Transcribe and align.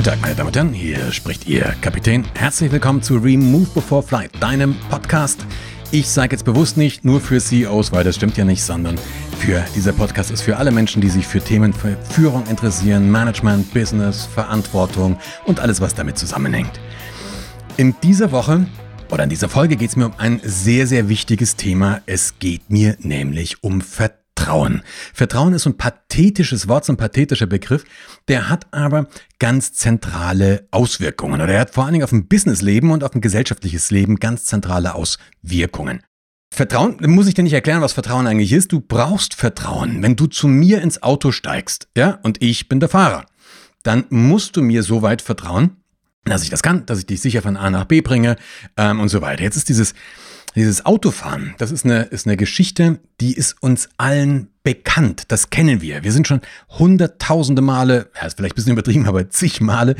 Guten 0.00 0.12
Tag, 0.12 0.22
meine 0.22 0.34
Damen 0.34 0.46
und 0.46 0.56
Herren, 0.56 0.72
hier 0.72 1.12
spricht 1.12 1.46
Ihr 1.46 1.74
Kapitän. 1.82 2.24
Herzlich 2.34 2.72
willkommen 2.72 3.02
zu 3.02 3.18
Remove 3.18 3.68
Before 3.74 4.02
Flight, 4.02 4.30
deinem 4.40 4.74
Podcast. 4.88 5.44
Ich 5.90 6.08
sage 6.08 6.32
jetzt 6.32 6.46
bewusst 6.46 6.78
nicht 6.78 7.04
nur 7.04 7.20
für 7.20 7.38
CEOs, 7.38 7.92
weil 7.92 8.02
das 8.02 8.16
stimmt 8.16 8.38
ja 8.38 8.46
nicht, 8.46 8.62
sondern 8.62 8.96
für 9.40 9.62
dieser 9.74 9.92
Podcast 9.92 10.30
ist 10.30 10.40
für 10.40 10.56
alle 10.56 10.70
Menschen, 10.70 11.02
die 11.02 11.10
sich 11.10 11.26
für 11.26 11.42
Themen 11.42 11.74
für 11.74 11.98
Führung 11.98 12.46
interessieren, 12.46 13.10
Management, 13.10 13.74
Business, 13.74 14.24
Verantwortung 14.24 15.18
und 15.44 15.60
alles, 15.60 15.82
was 15.82 15.94
damit 15.94 16.16
zusammenhängt. 16.16 16.80
In 17.76 17.94
dieser 18.02 18.32
Woche 18.32 18.64
oder 19.10 19.24
in 19.24 19.28
dieser 19.28 19.50
Folge 19.50 19.76
geht 19.76 19.90
es 19.90 19.96
mir 19.96 20.06
um 20.06 20.14
ein 20.16 20.40
sehr, 20.42 20.86
sehr 20.86 21.10
wichtiges 21.10 21.56
Thema. 21.56 22.00
Es 22.06 22.38
geht 22.38 22.70
mir 22.70 22.96
nämlich 23.00 23.62
um 23.62 23.82
Vertrauen. 23.82 24.19
Vertrauen. 24.40 24.82
Vertrauen 25.12 25.52
ist 25.52 25.64
so 25.64 25.70
ein 25.70 25.76
pathetisches 25.76 26.66
Wort, 26.66 26.86
so 26.86 26.94
ein 26.94 26.96
pathetischer 26.96 27.46
Begriff. 27.46 27.84
Der 28.26 28.48
hat 28.48 28.66
aber 28.72 29.06
ganz 29.38 29.74
zentrale 29.74 30.66
Auswirkungen. 30.70 31.42
Oder 31.42 31.54
er 31.54 31.60
hat 31.60 31.74
vor 31.74 31.84
allen 31.84 31.92
Dingen 31.92 32.04
auf 32.04 32.12
ein 32.12 32.26
Businessleben 32.26 32.90
und 32.90 33.04
auf 33.04 33.14
ein 33.14 33.20
gesellschaftliches 33.20 33.90
Leben 33.90 34.16
ganz 34.16 34.44
zentrale 34.44 34.94
Auswirkungen. 34.94 36.02
Vertrauen, 36.52 36.96
muss 37.06 37.26
ich 37.26 37.34
dir 37.34 37.44
nicht 37.44 37.52
erklären, 37.52 37.82
was 37.82 37.92
Vertrauen 37.92 38.26
eigentlich 38.26 38.52
ist. 38.52 38.72
Du 38.72 38.80
brauchst 38.80 39.34
Vertrauen. 39.34 40.02
Wenn 40.02 40.16
du 40.16 40.26
zu 40.26 40.48
mir 40.48 40.80
ins 40.80 41.02
Auto 41.02 41.32
steigst, 41.32 41.88
ja, 41.94 42.18
und 42.22 42.42
ich 42.42 42.66
bin 42.68 42.80
der 42.80 42.88
Fahrer, 42.88 43.26
dann 43.82 44.06
musst 44.08 44.56
du 44.56 44.62
mir 44.62 44.82
so 44.82 45.02
weit 45.02 45.20
vertrauen, 45.20 45.76
dass 46.24 46.42
ich 46.42 46.50
das 46.50 46.62
kann, 46.62 46.86
dass 46.86 46.98
ich 46.98 47.06
dich 47.06 47.20
sicher 47.20 47.42
von 47.42 47.58
A 47.58 47.68
nach 47.68 47.84
B 47.84 48.00
bringe 48.00 48.36
ähm, 48.78 49.00
und 49.00 49.10
so 49.10 49.20
weiter. 49.20 49.42
Jetzt 49.42 49.56
ist 49.56 49.68
dieses 49.68 49.94
dieses 50.54 50.84
Autofahren, 50.84 51.54
das 51.58 51.70
ist 51.70 51.84
eine, 51.84 52.02
ist 52.02 52.26
eine 52.26 52.36
Geschichte, 52.36 52.98
die 53.20 53.34
ist 53.34 53.62
uns 53.62 53.88
allen 53.96 54.48
bekannt. 54.62 55.24
Das 55.28 55.50
kennen 55.50 55.80
wir. 55.80 56.02
Wir 56.02 56.12
sind 56.12 56.26
schon 56.26 56.40
hunderttausende 56.68 57.62
Male, 57.62 58.10
ja, 58.14 58.26
ist 58.26 58.36
vielleicht 58.36 58.54
ein 58.54 58.56
bisschen 58.56 58.72
übertrieben, 58.72 59.06
aber 59.08 59.30
zig 59.30 59.60
Male 59.60 59.96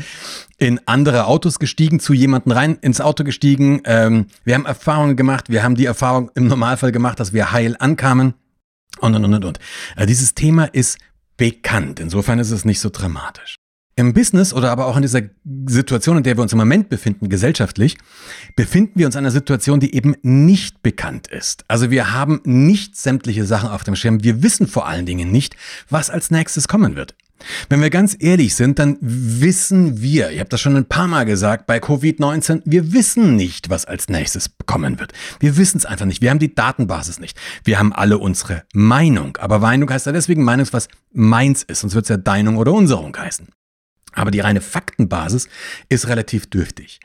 in 0.57 0.79
andere 0.85 1.25
Autos 1.25 1.59
gestiegen, 1.59 1.99
zu 1.99 2.13
jemanden 2.13 2.51
rein 2.51 2.77
ins 2.81 3.01
Auto 3.01 3.23
gestiegen. 3.23 3.81
Ähm, 3.85 4.27
wir 4.43 4.55
haben 4.55 4.65
Erfahrungen 4.65 5.15
gemacht. 5.15 5.49
Wir 5.49 5.63
haben 5.63 5.75
die 5.75 5.85
Erfahrung 5.85 6.31
im 6.35 6.47
Normalfall 6.47 6.91
gemacht, 6.91 7.19
dass 7.19 7.33
wir 7.33 7.51
heil 7.51 7.75
ankamen. 7.79 8.33
Und, 8.99 9.15
und, 9.15 9.25
und, 9.25 9.45
und. 9.45 9.59
Also 9.95 10.07
dieses 10.07 10.35
Thema 10.35 10.65
ist 10.65 10.99
bekannt. 11.37 11.99
Insofern 11.99 12.39
ist 12.39 12.51
es 12.51 12.65
nicht 12.65 12.79
so 12.79 12.89
dramatisch. 12.89 13.55
Im 13.95 14.13
Business 14.13 14.53
oder 14.53 14.71
aber 14.71 14.85
auch 14.87 14.95
in 14.95 15.01
dieser 15.01 15.21
Situation, 15.67 16.17
in 16.17 16.23
der 16.23 16.37
wir 16.37 16.41
uns 16.41 16.53
im 16.53 16.57
Moment 16.57 16.89
befinden, 16.89 17.27
gesellschaftlich, 17.27 17.97
befinden 18.55 18.93
wir 18.95 19.05
uns 19.05 19.15
in 19.15 19.19
einer 19.19 19.31
Situation, 19.31 19.79
die 19.79 19.93
eben 19.93 20.15
nicht 20.21 20.81
bekannt 20.81 21.27
ist. 21.27 21.65
Also 21.67 21.91
wir 21.91 22.13
haben 22.13 22.41
nicht 22.45 22.95
sämtliche 22.95 23.45
Sachen 23.45 23.69
auf 23.69 23.83
dem 23.83 23.95
Schirm. 23.95 24.23
Wir 24.23 24.43
wissen 24.43 24.67
vor 24.67 24.87
allen 24.87 25.05
Dingen 25.05 25.31
nicht, 25.31 25.55
was 25.89 26.09
als 26.09 26.31
nächstes 26.31 26.67
kommen 26.67 26.95
wird. 26.95 27.15
Wenn 27.69 27.81
wir 27.81 27.89
ganz 27.89 28.15
ehrlich 28.19 28.55
sind, 28.55 28.79
dann 28.79 28.97
wissen 29.01 30.01
wir, 30.01 30.31
ich 30.31 30.39
habe 30.39 30.49
das 30.49 30.61
schon 30.61 30.75
ein 30.75 30.85
paar 30.85 31.07
Mal 31.07 31.25
gesagt, 31.25 31.65
bei 31.65 31.77
Covid-19, 31.77 32.61
wir 32.65 32.93
wissen 32.93 33.35
nicht, 33.35 33.69
was 33.69 33.85
als 33.85 34.09
nächstes 34.09 34.51
kommen 34.65 34.99
wird. 34.99 35.13
Wir 35.39 35.57
wissen 35.57 35.77
es 35.77 35.85
einfach 35.85 36.05
nicht. 36.05 36.21
Wir 36.21 36.29
haben 36.29 36.39
die 36.39 36.53
Datenbasis 36.53 37.19
nicht. 37.19 37.37
Wir 37.63 37.79
haben 37.79 37.93
alle 37.93 38.17
unsere 38.17 38.63
Meinung. 38.73 39.37
Aber 39.37 39.59
Meinung 39.59 39.89
heißt 39.89 40.05
ja 40.05 40.11
deswegen 40.11 40.43
Meinung, 40.43 40.67
was 40.71 40.87
meins 41.13 41.63
ist. 41.63 41.81
Sonst 41.81 41.95
wird 41.95 42.05
es 42.05 42.09
ja 42.09 42.17
Deinung 42.17 42.57
oder 42.57 42.73
Unserung 42.73 43.15
heißen. 43.17 43.47
Aber 44.13 44.31
die 44.31 44.41
reine 44.41 44.61
Faktenbasis 44.61 45.47
ist 45.89 46.07
relativ 46.07 46.49
dürftig. 46.49 46.99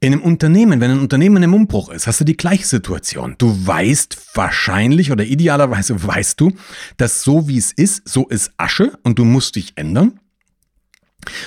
In 0.00 0.12
einem 0.12 0.22
Unternehmen, 0.22 0.80
wenn 0.80 0.90
ein 0.90 1.00
Unternehmen 1.00 1.42
im 1.42 1.54
Umbruch 1.54 1.90
ist, 1.90 2.06
hast 2.06 2.20
du 2.20 2.24
die 2.24 2.36
gleiche 2.36 2.66
Situation. 2.66 3.36
Du 3.38 3.66
weißt 3.66 4.16
wahrscheinlich 4.34 5.12
oder 5.12 5.24
idealerweise 5.24 6.02
weißt 6.02 6.40
du, 6.40 6.52
dass 6.96 7.22
so 7.22 7.48
wie 7.48 7.58
es 7.58 7.72
ist, 7.72 8.08
so 8.08 8.26
ist 8.26 8.52
Asche 8.56 8.98
und 9.02 9.18
du 9.18 9.24
musst 9.24 9.56
dich 9.56 9.72
ändern. 9.76 10.18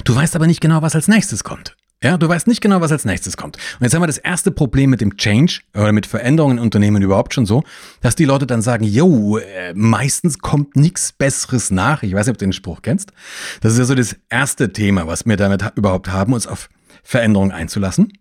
Du 0.04 0.16
weißt 0.16 0.36
aber 0.36 0.48
nicht 0.48 0.62
genau, 0.62 0.82
was 0.82 0.96
als 0.96 1.08
nächstes 1.08 1.44
kommt. 1.44 1.76
Ja, 2.04 2.18
du 2.18 2.28
weißt 2.28 2.48
nicht 2.48 2.62
genau, 2.62 2.82
was 2.82 2.92
als 2.92 3.06
nächstes 3.06 3.38
kommt. 3.38 3.58
Und 3.58 3.84
jetzt 3.84 3.94
haben 3.94 4.02
wir 4.02 4.08
das 4.08 4.18
erste 4.18 4.50
Problem 4.50 4.90
mit 4.90 5.02
dem 5.02 5.18
Change 5.18 5.62
oder 5.76 5.92
mit 5.92 6.08
Veränderungen 6.08 6.58
in 6.58 6.64
Unternehmen 6.64 7.04
überhaupt 7.04 7.36
schon 7.36 7.46
so, 7.46 7.64
dass 8.02 8.16
die 8.16 8.26
Leute 8.26 8.48
dann 8.48 8.64
sagen, 8.64 8.84
yo, 8.86 9.38
äh, 9.38 9.74
meistens 9.76 10.40
kommt 10.40 10.76
nichts 10.76 11.12
Besseres 11.12 11.70
nach. 11.70 12.02
Ich 12.02 12.14
weiß 12.14 12.26
nicht, 12.26 12.34
ob 12.34 12.40
du 12.40 12.46
den 12.46 12.54
Spruch 12.54 12.82
kennst. 12.82 13.14
Das 13.62 13.74
ist 13.74 13.80
ja 13.80 13.86
so 13.86 13.94
das 13.94 14.16
erste 14.30 14.74
Thema, 14.74 15.06
was 15.06 15.28
wir 15.28 15.38
damit 15.38 15.64
überhaupt 15.76 16.12
haben, 16.12 16.34
uns 16.34 16.48
auf 16.48 16.70
Veränderungen 17.04 17.52
einzulassen. 17.52 18.12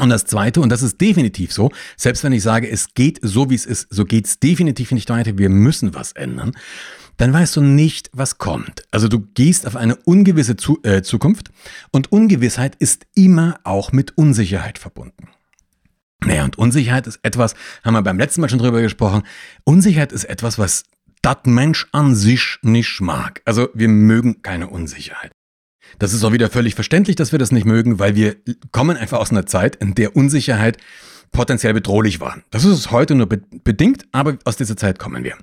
Und 0.00 0.08
das 0.08 0.24
Zweite, 0.24 0.60
und 0.60 0.70
das 0.70 0.82
ist 0.82 1.00
definitiv 1.00 1.52
so, 1.52 1.70
selbst 1.96 2.22
wenn 2.22 2.32
ich 2.32 2.42
sage, 2.42 2.70
es 2.70 2.94
geht 2.94 3.18
so, 3.20 3.50
wie 3.50 3.56
es 3.56 3.66
ist, 3.66 3.88
so 3.90 4.04
geht 4.04 4.26
es 4.26 4.38
definitiv 4.38 4.92
nicht 4.92 5.10
weiter, 5.10 5.36
wir 5.36 5.48
müssen 5.50 5.94
was 5.94 6.12
ändern 6.12 6.52
dann 7.16 7.32
weißt 7.32 7.56
du 7.56 7.60
nicht, 7.60 8.10
was 8.12 8.38
kommt. 8.38 8.82
Also 8.90 9.08
du 9.08 9.20
gehst 9.20 9.66
auf 9.66 9.76
eine 9.76 9.96
ungewisse 9.96 10.56
Zu 10.56 10.80
äh, 10.82 11.02
Zukunft 11.02 11.50
und 11.90 12.10
Ungewissheit 12.12 12.76
ist 12.76 13.06
immer 13.14 13.58
auch 13.64 13.92
mit 13.92 14.16
Unsicherheit 14.16 14.78
verbunden. 14.78 15.28
Naja, 16.24 16.44
und 16.44 16.58
Unsicherheit 16.58 17.06
ist 17.06 17.20
etwas, 17.22 17.54
haben 17.84 17.94
wir 17.94 18.02
beim 18.02 18.18
letzten 18.18 18.40
Mal 18.40 18.48
schon 18.48 18.58
drüber 18.58 18.80
gesprochen, 18.80 19.22
Unsicherheit 19.64 20.12
ist 20.12 20.24
etwas, 20.24 20.58
was 20.58 20.84
das 21.20 21.38
Mensch 21.44 21.86
an 21.92 22.14
sich 22.14 22.58
nicht 22.62 23.00
mag. 23.00 23.42
Also 23.44 23.68
wir 23.74 23.88
mögen 23.88 24.42
keine 24.42 24.68
Unsicherheit. 24.68 25.32
Das 25.98 26.12
ist 26.12 26.24
auch 26.24 26.32
wieder 26.32 26.48
völlig 26.48 26.74
verständlich, 26.74 27.16
dass 27.16 27.32
wir 27.32 27.38
das 27.38 27.52
nicht 27.52 27.66
mögen, 27.66 27.98
weil 27.98 28.14
wir 28.14 28.36
kommen 28.70 28.96
einfach 28.96 29.18
aus 29.18 29.30
einer 29.30 29.46
Zeit, 29.46 29.76
in 29.76 29.94
der 29.94 30.16
Unsicherheit 30.16 30.78
potenziell 31.32 31.74
bedrohlich 31.74 32.20
war. 32.20 32.38
Das 32.50 32.64
ist 32.64 32.72
es 32.72 32.90
heute 32.90 33.14
nur 33.14 33.26
bedingt, 33.26 34.06
aber 34.12 34.38
aus 34.44 34.56
dieser 34.56 34.76
Zeit 34.76 34.98
kommen 34.98 35.24
wir. 35.24 35.36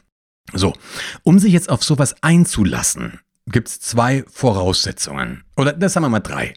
So, 0.53 0.73
um 1.23 1.39
sich 1.39 1.53
jetzt 1.53 1.69
auf 1.69 1.83
sowas 1.83 2.15
einzulassen, 2.21 3.19
gibt 3.47 3.67
es 3.67 3.79
zwei 3.79 4.23
Voraussetzungen. 4.31 5.43
Oder 5.57 5.73
das 5.73 5.93
sagen 5.93 6.05
wir 6.05 6.09
mal 6.09 6.19
drei. 6.19 6.53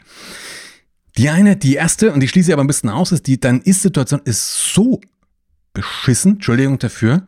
Die 1.19 1.29
eine, 1.29 1.57
die 1.57 1.75
erste, 1.75 2.13
und 2.13 2.21
die 2.21 2.29
schließe 2.29 2.51
ich 2.51 2.53
aber 2.55 2.65
ein 2.65 2.69
bisschen 2.69 2.89
aus, 2.89 3.13
ist 3.13 3.27
die, 3.27 3.39
dann 3.39 3.61
Ist-Situation 3.61 4.23
ist 4.25 4.73
so 4.75 5.01
beschissen, 5.75 6.35
Entschuldigung 6.35 6.79
dafür, 6.79 7.27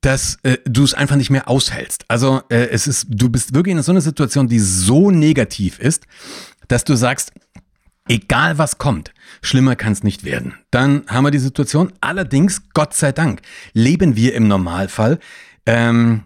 dass 0.00 0.38
äh, 0.42 0.58
du 0.64 0.82
es 0.82 0.94
einfach 0.94 1.16
nicht 1.16 1.30
mehr 1.30 1.48
aushältst. 1.48 2.04
Also 2.08 2.42
äh, 2.48 2.68
es 2.70 2.86
ist, 2.86 3.06
du 3.08 3.28
bist 3.28 3.54
wirklich 3.54 3.74
in 3.74 3.82
so 3.82 3.92
einer 3.92 4.00
Situation, 4.00 4.48
die 4.48 4.58
so 4.58 5.10
negativ 5.10 5.78
ist, 5.78 6.06
dass 6.66 6.82
du 6.84 6.96
sagst, 6.96 7.32
egal 8.08 8.58
was 8.58 8.78
kommt, 8.78 9.12
schlimmer 9.42 9.76
kann 9.76 9.92
es 9.92 10.02
nicht 10.02 10.24
werden. 10.24 10.54
Dann 10.72 11.04
haben 11.06 11.24
wir 11.24 11.30
die 11.30 11.38
Situation. 11.38 11.92
Allerdings, 12.00 12.62
Gott 12.74 12.94
sei 12.94 13.12
Dank, 13.12 13.42
leben 13.72 14.16
wir 14.16 14.34
im 14.34 14.48
Normalfall 14.48 15.20
ähm, 15.66 16.24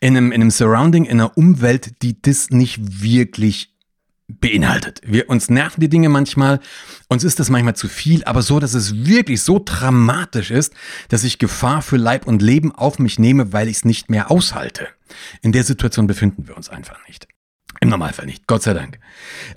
in, 0.00 0.16
einem, 0.16 0.32
in 0.32 0.40
einem 0.40 0.50
Surrounding, 0.50 1.04
in 1.04 1.20
einer 1.20 1.36
Umwelt, 1.36 2.02
die 2.02 2.20
das 2.20 2.50
nicht 2.50 3.02
wirklich 3.02 3.76
beinhaltet. 4.28 5.00
Wir, 5.04 5.28
uns 5.30 5.48
nerven 5.48 5.80
die 5.80 5.88
Dinge 5.88 6.08
manchmal, 6.08 6.60
uns 7.08 7.22
ist 7.22 7.38
das 7.38 7.48
manchmal 7.48 7.76
zu 7.76 7.88
viel, 7.88 8.24
aber 8.24 8.42
so, 8.42 8.58
dass 8.58 8.74
es 8.74 9.06
wirklich 9.06 9.42
so 9.42 9.62
dramatisch 9.64 10.50
ist, 10.50 10.74
dass 11.08 11.22
ich 11.22 11.38
Gefahr 11.38 11.80
für 11.80 11.96
Leib 11.96 12.26
und 12.26 12.42
Leben 12.42 12.72
auf 12.72 12.98
mich 12.98 13.18
nehme, 13.18 13.52
weil 13.52 13.68
ich 13.68 13.78
es 13.78 13.84
nicht 13.84 14.10
mehr 14.10 14.30
aushalte. 14.30 14.88
In 15.42 15.52
der 15.52 15.62
Situation 15.62 16.06
befinden 16.06 16.48
wir 16.48 16.56
uns 16.56 16.68
einfach 16.68 16.98
nicht. 17.06 17.28
Im 17.80 17.88
Normalfall 17.88 18.26
nicht, 18.26 18.46
Gott 18.46 18.62
sei 18.62 18.74
Dank. 18.74 18.98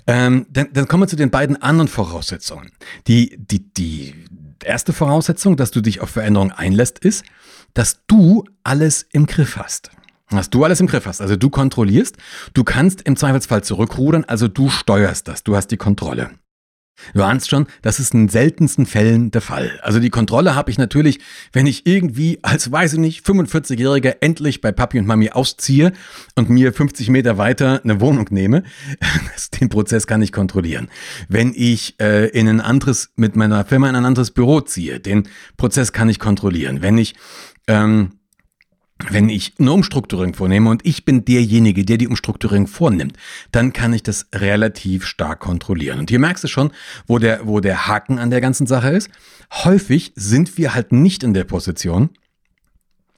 Ähm, 0.06 0.46
dann, 0.50 0.68
dann 0.72 0.86
kommen 0.86 1.04
wir 1.04 1.08
zu 1.08 1.16
den 1.16 1.30
beiden 1.30 1.60
anderen 1.60 1.88
Voraussetzungen. 1.88 2.70
Die, 3.06 3.36
die, 3.38 3.72
die 3.72 4.14
erste 4.62 4.92
Voraussetzung, 4.92 5.56
dass 5.56 5.70
du 5.70 5.80
dich 5.80 6.00
auf 6.00 6.10
Veränderung 6.10 6.52
einlässt, 6.52 6.98
ist, 6.98 7.24
dass 7.74 8.00
du 8.06 8.44
alles 8.64 9.06
im 9.12 9.26
Griff 9.26 9.56
hast. 9.56 9.90
Dass 10.30 10.50
du 10.50 10.64
alles 10.64 10.80
im 10.80 10.86
Griff 10.86 11.06
hast. 11.06 11.20
Also 11.20 11.36
du 11.36 11.50
kontrollierst, 11.50 12.16
du 12.54 12.64
kannst 12.64 13.02
im 13.02 13.16
Zweifelsfall 13.16 13.64
zurückrudern, 13.64 14.24
also 14.24 14.46
du 14.48 14.68
steuerst 14.68 15.26
das, 15.26 15.42
du 15.42 15.56
hast 15.56 15.68
die 15.68 15.76
Kontrolle. 15.76 16.30
Du 17.14 17.22
ahnst 17.22 17.50
schon, 17.50 17.66
das 17.82 17.98
ist 17.98 18.14
in 18.14 18.28
seltensten 18.28 18.86
Fällen 18.86 19.30
der 19.30 19.40
Fall. 19.40 19.78
Also 19.82 20.00
die 20.00 20.10
Kontrolle 20.10 20.54
habe 20.54 20.70
ich 20.70 20.78
natürlich, 20.78 21.18
wenn 21.52 21.66
ich 21.66 21.86
irgendwie 21.86 22.38
als, 22.42 22.70
weiß 22.70 22.94
ich 22.94 22.98
nicht, 22.98 23.26
45-Jähriger 23.26 24.16
endlich 24.20 24.60
bei 24.60 24.72
Papi 24.72 24.98
und 24.98 25.06
Mami 25.06 25.30
ausziehe 25.30 25.92
und 26.36 26.50
mir 26.50 26.72
50 26.72 27.08
Meter 27.08 27.38
weiter 27.38 27.80
eine 27.82 28.00
Wohnung 28.00 28.26
nehme. 28.30 28.62
Den 29.60 29.68
Prozess 29.68 30.06
kann 30.06 30.22
ich 30.22 30.32
kontrollieren. 30.32 30.88
Wenn 31.28 31.52
ich 31.54 31.98
äh, 32.00 32.28
in 32.28 32.48
ein 32.48 32.60
anderes, 32.60 33.10
mit 33.16 33.36
meiner 33.36 33.64
Firma 33.64 33.88
in 33.88 33.96
ein 33.96 34.04
anderes 34.04 34.30
Büro 34.30 34.60
ziehe, 34.60 35.00
den 35.00 35.28
Prozess 35.56 35.92
kann 35.92 36.08
ich 36.08 36.18
kontrollieren. 36.18 36.82
Wenn 36.82 36.98
ich 36.98 37.14
ähm, 37.66 38.20
wenn 39.08 39.28
ich 39.28 39.54
eine 39.58 39.72
Umstrukturierung 39.72 40.34
vornehme 40.34 40.70
und 40.70 40.84
ich 40.84 41.04
bin 41.04 41.24
derjenige, 41.24 41.84
der 41.84 41.96
die 41.96 42.08
Umstrukturierung 42.08 42.66
vornimmt, 42.66 43.16
dann 43.52 43.72
kann 43.72 43.92
ich 43.92 44.02
das 44.02 44.26
relativ 44.34 45.06
stark 45.06 45.40
kontrollieren. 45.40 45.98
Und 45.98 46.10
hier 46.10 46.18
merkst 46.18 46.44
du 46.44 46.48
schon, 46.48 46.70
wo 47.06 47.18
der, 47.18 47.46
wo 47.46 47.60
der 47.60 47.86
Haken 47.86 48.18
an 48.18 48.30
der 48.30 48.40
ganzen 48.40 48.66
Sache 48.66 48.90
ist. 48.90 49.10
Häufig 49.52 50.12
sind 50.16 50.58
wir 50.58 50.74
halt 50.74 50.92
nicht 50.92 51.22
in 51.22 51.34
der 51.34 51.44
Position, 51.44 52.10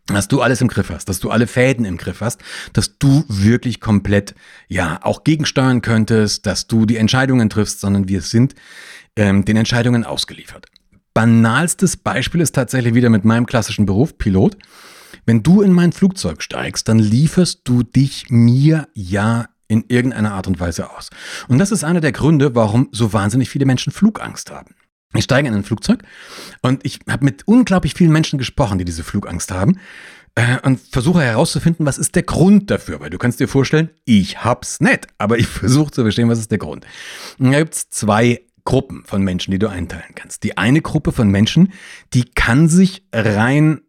dass 0.07 0.29
du 0.29 0.43
alles 0.43 0.61
im 0.61 0.69
Griff 0.69 0.91
hast, 0.91 1.09
dass 1.09 1.21
du 1.21 1.31
alle 1.31 1.47
Fäden 1.47 1.85
im 1.85 1.97
Griff 1.97 2.21
hast, 2.21 2.41
dass 2.73 2.99
du 2.99 3.25
wirklich 3.29 3.81
komplett, 3.81 4.35
ja, 4.69 4.99
auch 5.03 5.25
gegensteuern 5.25 5.81
könntest, 5.81 6.47
dass 6.47 6.67
du 6.67 6.87
die 6.87 6.97
Entscheidungen 6.97 7.49
triffst, 7.49 7.81
sondern 7.81 8.09
wir 8.09 8.21
sind 8.21 8.55
ähm, 9.17 9.45
den 9.45 9.57
Entscheidungen 9.57 10.05
ausgeliefert 10.05 10.67
banalstes 11.15 11.97
Beispiel 11.97 12.41
ist 12.41 12.55
tatsächlich 12.55 12.95
wieder 12.95 13.11
mit 13.11 13.25
meinem 13.25 13.47
klassischen 13.47 13.87
Beruf, 13.87 14.19
Pilot. 14.19 14.57
Wenn 15.25 15.43
du 15.43 15.63
in 15.63 15.73
mein 15.73 15.93
Flugzeug 15.93 16.43
steigst, 16.43 16.89
dann 16.89 16.99
lieferst 16.99 17.61
du 17.65 17.83
dich 17.83 18.27
mir 18.31 18.89
ja 18.95 19.49
in 19.69 19.85
irgendeiner 19.89 20.35
Art 20.35 20.47
und 20.47 20.61
Weise 20.61 20.91
aus. 20.91 21.11
Und 21.49 21.59
das 21.59 21.71
ist 21.71 21.85
einer 21.85 22.01
der 22.01 22.13
Gründe, 22.13 22.55
warum 22.55 22.89
so 22.93 23.13
wahnsinnig 23.13 23.49
viele 23.49 23.65
Menschen 23.65 23.93
Flugangst 23.93 24.51
haben. 24.51 24.75
Ich 25.15 25.25
steige 25.25 25.49
in 25.49 25.55
ein 25.55 25.65
Flugzeug 25.65 26.03
und 26.63 26.85
ich 26.85 27.01
habe 27.09 27.25
mit 27.25 27.47
unglaublich 27.47 27.95
vielen 27.95 28.13
Menschen 28.13 28.39
gesprochen, 28.39 28.79
die 28.79 28.85
diese 28.85 29.05
Flugangst 29.05 29.51
haben 29.51 29.79
äh, 30.35 30.59
und 30.63 30.81
versuche 30.81 31.23
herauszufinden, 31.23 31.85
was 31.85 31.99
ist 31.99 32.15
der 32.15 32.23
Grund 32.23 32.71
dafür. 32.71 33.01
Weil 33.01 33.11
du 33.11 33.19
kannst 33.19 33.39
dir 33.39 33.49
vorstellen, 33.49 33.91
ich 34.05 34.43
hab's 34.43 34.81
nicht, 34.81 35.07
aber 35.19 35.39
ich 35.39 35.47
versuche 35.47 35.91
zu 35.91 36.03
verstehen, 36.03 36.29
was 36.29 36.39
ist 36.39 36.51
der 36.51 36.59
Grund. 36.59 36.87
Und 37.39 37.53
da 37.53 37.59
gibt's 37.59 37.91
zwei 37.91 38.41
Gruppen 38.65 39.05
von 39.05 39.23
Menschen, 39.23 39.51
die 39.51 39.59
du 39.59 39.69
einteilen 39.69 40.15
kannst. 40.15 40.45
Die 40.45 40.57
eine 40.57 40.81
Gruppe 40.81 41.13
von 41.13 41.29
Menschen, 41.29 41.73
die 42.15 42.25
kann 42.25 42.69
sich 42.69 43.05
rein 43.13 43.83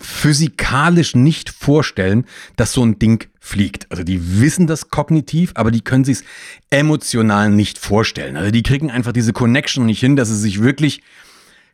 physikalisch 0.00 1.14
nicht 1.14 1.50
vorstellen, 1.50 2.26
dass 2.56 2.72
so 2.72 2.84
ein 2.84 2.98
Ding 2.98 3.28
fliegt. 3.40 3.90
Also 3.90 4.04
die 4.04 4.40
wissen 4.40 4.66
das 4.66 4.90
kognitiv, 4.90 5.52
aber 5.54 5.70
die 5.70 5.80
können 5.80 6.04
sich 6.04 6.18
emotional 6.70 7.50
nicht 7.50 7.78
vorstellen. 7.78 8.36
Also 8.36 8.50
die 8.50 8.62
kriegen 8.62 8.90
einfach 8.90 9.12
diese 9.12 9.32
Connection 9.32 9.86
nicht 9.86 10.00
hin, 10.00 10.16
dass 10.16 10.28
sie 10.28 10.36
sich 10.36 10.62
wirklich 10.62 11.02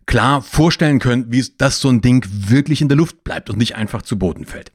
klar 0.07 0.43
vorstellen 0.43 0.99
können, 0.99 1.33
wie 1.33 1.41
es, 1.41 1.57
dass 1.57 1.81
so 1.81 1.89
ein 1.89 2.03
Ding 2.03 2.25
wirklich 2.31 2.81
in 2.81 2.89
der 2.89 2.97
Luft 2.97 3.25
bleibt 3.25 3.51
und 3.51 3.59
nicht 3.59 3.75
einfach 3.75 4.03
zu 4.03 4.19
Boden 4.19 4.45
fällt. 4.45 4.71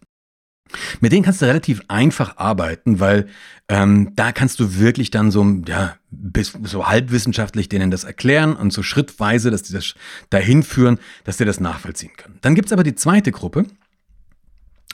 Mit 1.00 1.12
denen 1.12 1.24
kannst 1.24 1.42
du 1.42 1.46
relativ 1.46 1.82
einfach 1.88 2.38
arbeiten, 2.38 3.00
weil 3.00 3.28
ähm, 3.68 4.14
da 4.16 4.32
kannst 4.32 4.60
du 4.60 4.76
wirklich 4.76 5.12
dann 5.12 5.32
so, 5.32 5.46
ja, 5.68 5.96
bis, 6.12 6.54
so 6.64 6.88
halbwissenschaftlich 6.88 7.70
denen 7.70 7.92
das 7.92 8.04
erklären 8.04 8.56
und 8.56 8.72
so 8.72 8.84
schrittweise, 8.84 9.52
dass 9.52 9.64
die 9.64 9.74
das 9.74 9.96
dahin 10.30 10.64
führen, 10.64 11.00
dass 11.24 11.38
die 11.38 11.46
das 11.46 11.60
nachvollziehen 11.60 12.12
können. 12.18 12.38
Dann 12.42 12.56
gibt's 12.56 12.72
aber 12.72 12.84
die 12.84 12.96
zweite 12.96 13.32
Gruppe. 13.32 13.66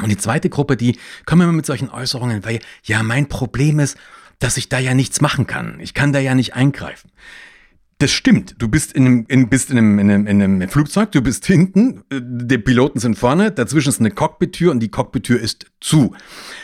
Und 0.02 0.10
die 0.10 0.18
zweite 0.18 0.50
Gruppe, 0.50 0.76
die 0.76 1.00
kommen 1.26 1.44
immer 1.44 1.54
mit 1.54 1.66
solchen 1.66 1.90
Äußerungen, 1.90 2.44
weil 2.44 2.60
ja, 2.84 3.02
mein 3.02 3.30
Problem 3.30 3.80
ist, 3.80 3.98
dass 4.40 4.58
ich 4.58 4.68
da 4.68 4.78
ja 4.78 4.94
nichts 4.94 5.22
machen 5.22 5.48
kann. 5.48 5.80
Ich 5.80 5.94
kann 5.94 6.12
da 6.12 6.20
ja 6.20 6.36
nicht 6.36 6.54
eingreifen. 6.54 7.12
Das 7.98 8.12
stimmt. 8.12 8.56
Du 8.58 8.68
bist 8.68 8.92
in 8.92 9.06
einem, 9.06 9.26
in, 9.30 9.48
bist 9.48 9.72
in 9.72 9.78
einem, 9.78 10.00
in, 10.00 10.12
einem, 10.12 10.28
in 10.28 10.42
einem 10.42 10.70
Flugzeug, 10.70 11.14
du 11.14 11.22
bist 11.22 11.46
hinten, 11.46 12.04
äh, 12.10 12.20
die 12.22 12.58
Piloten 12.58 13.00
sind 13.00 13.18
vorne, 13.18 13.52
dazwischen 13.52 13.88
ist 13.88 14.02
eine 14.02 14.12
Cockpit-Tür 14.12 14.72
und 14.72 14.82
die 14.82 14.90
Cockpit-Tür 14.90 15.40
ist 15.40 15.68
zu. 15.80 16.14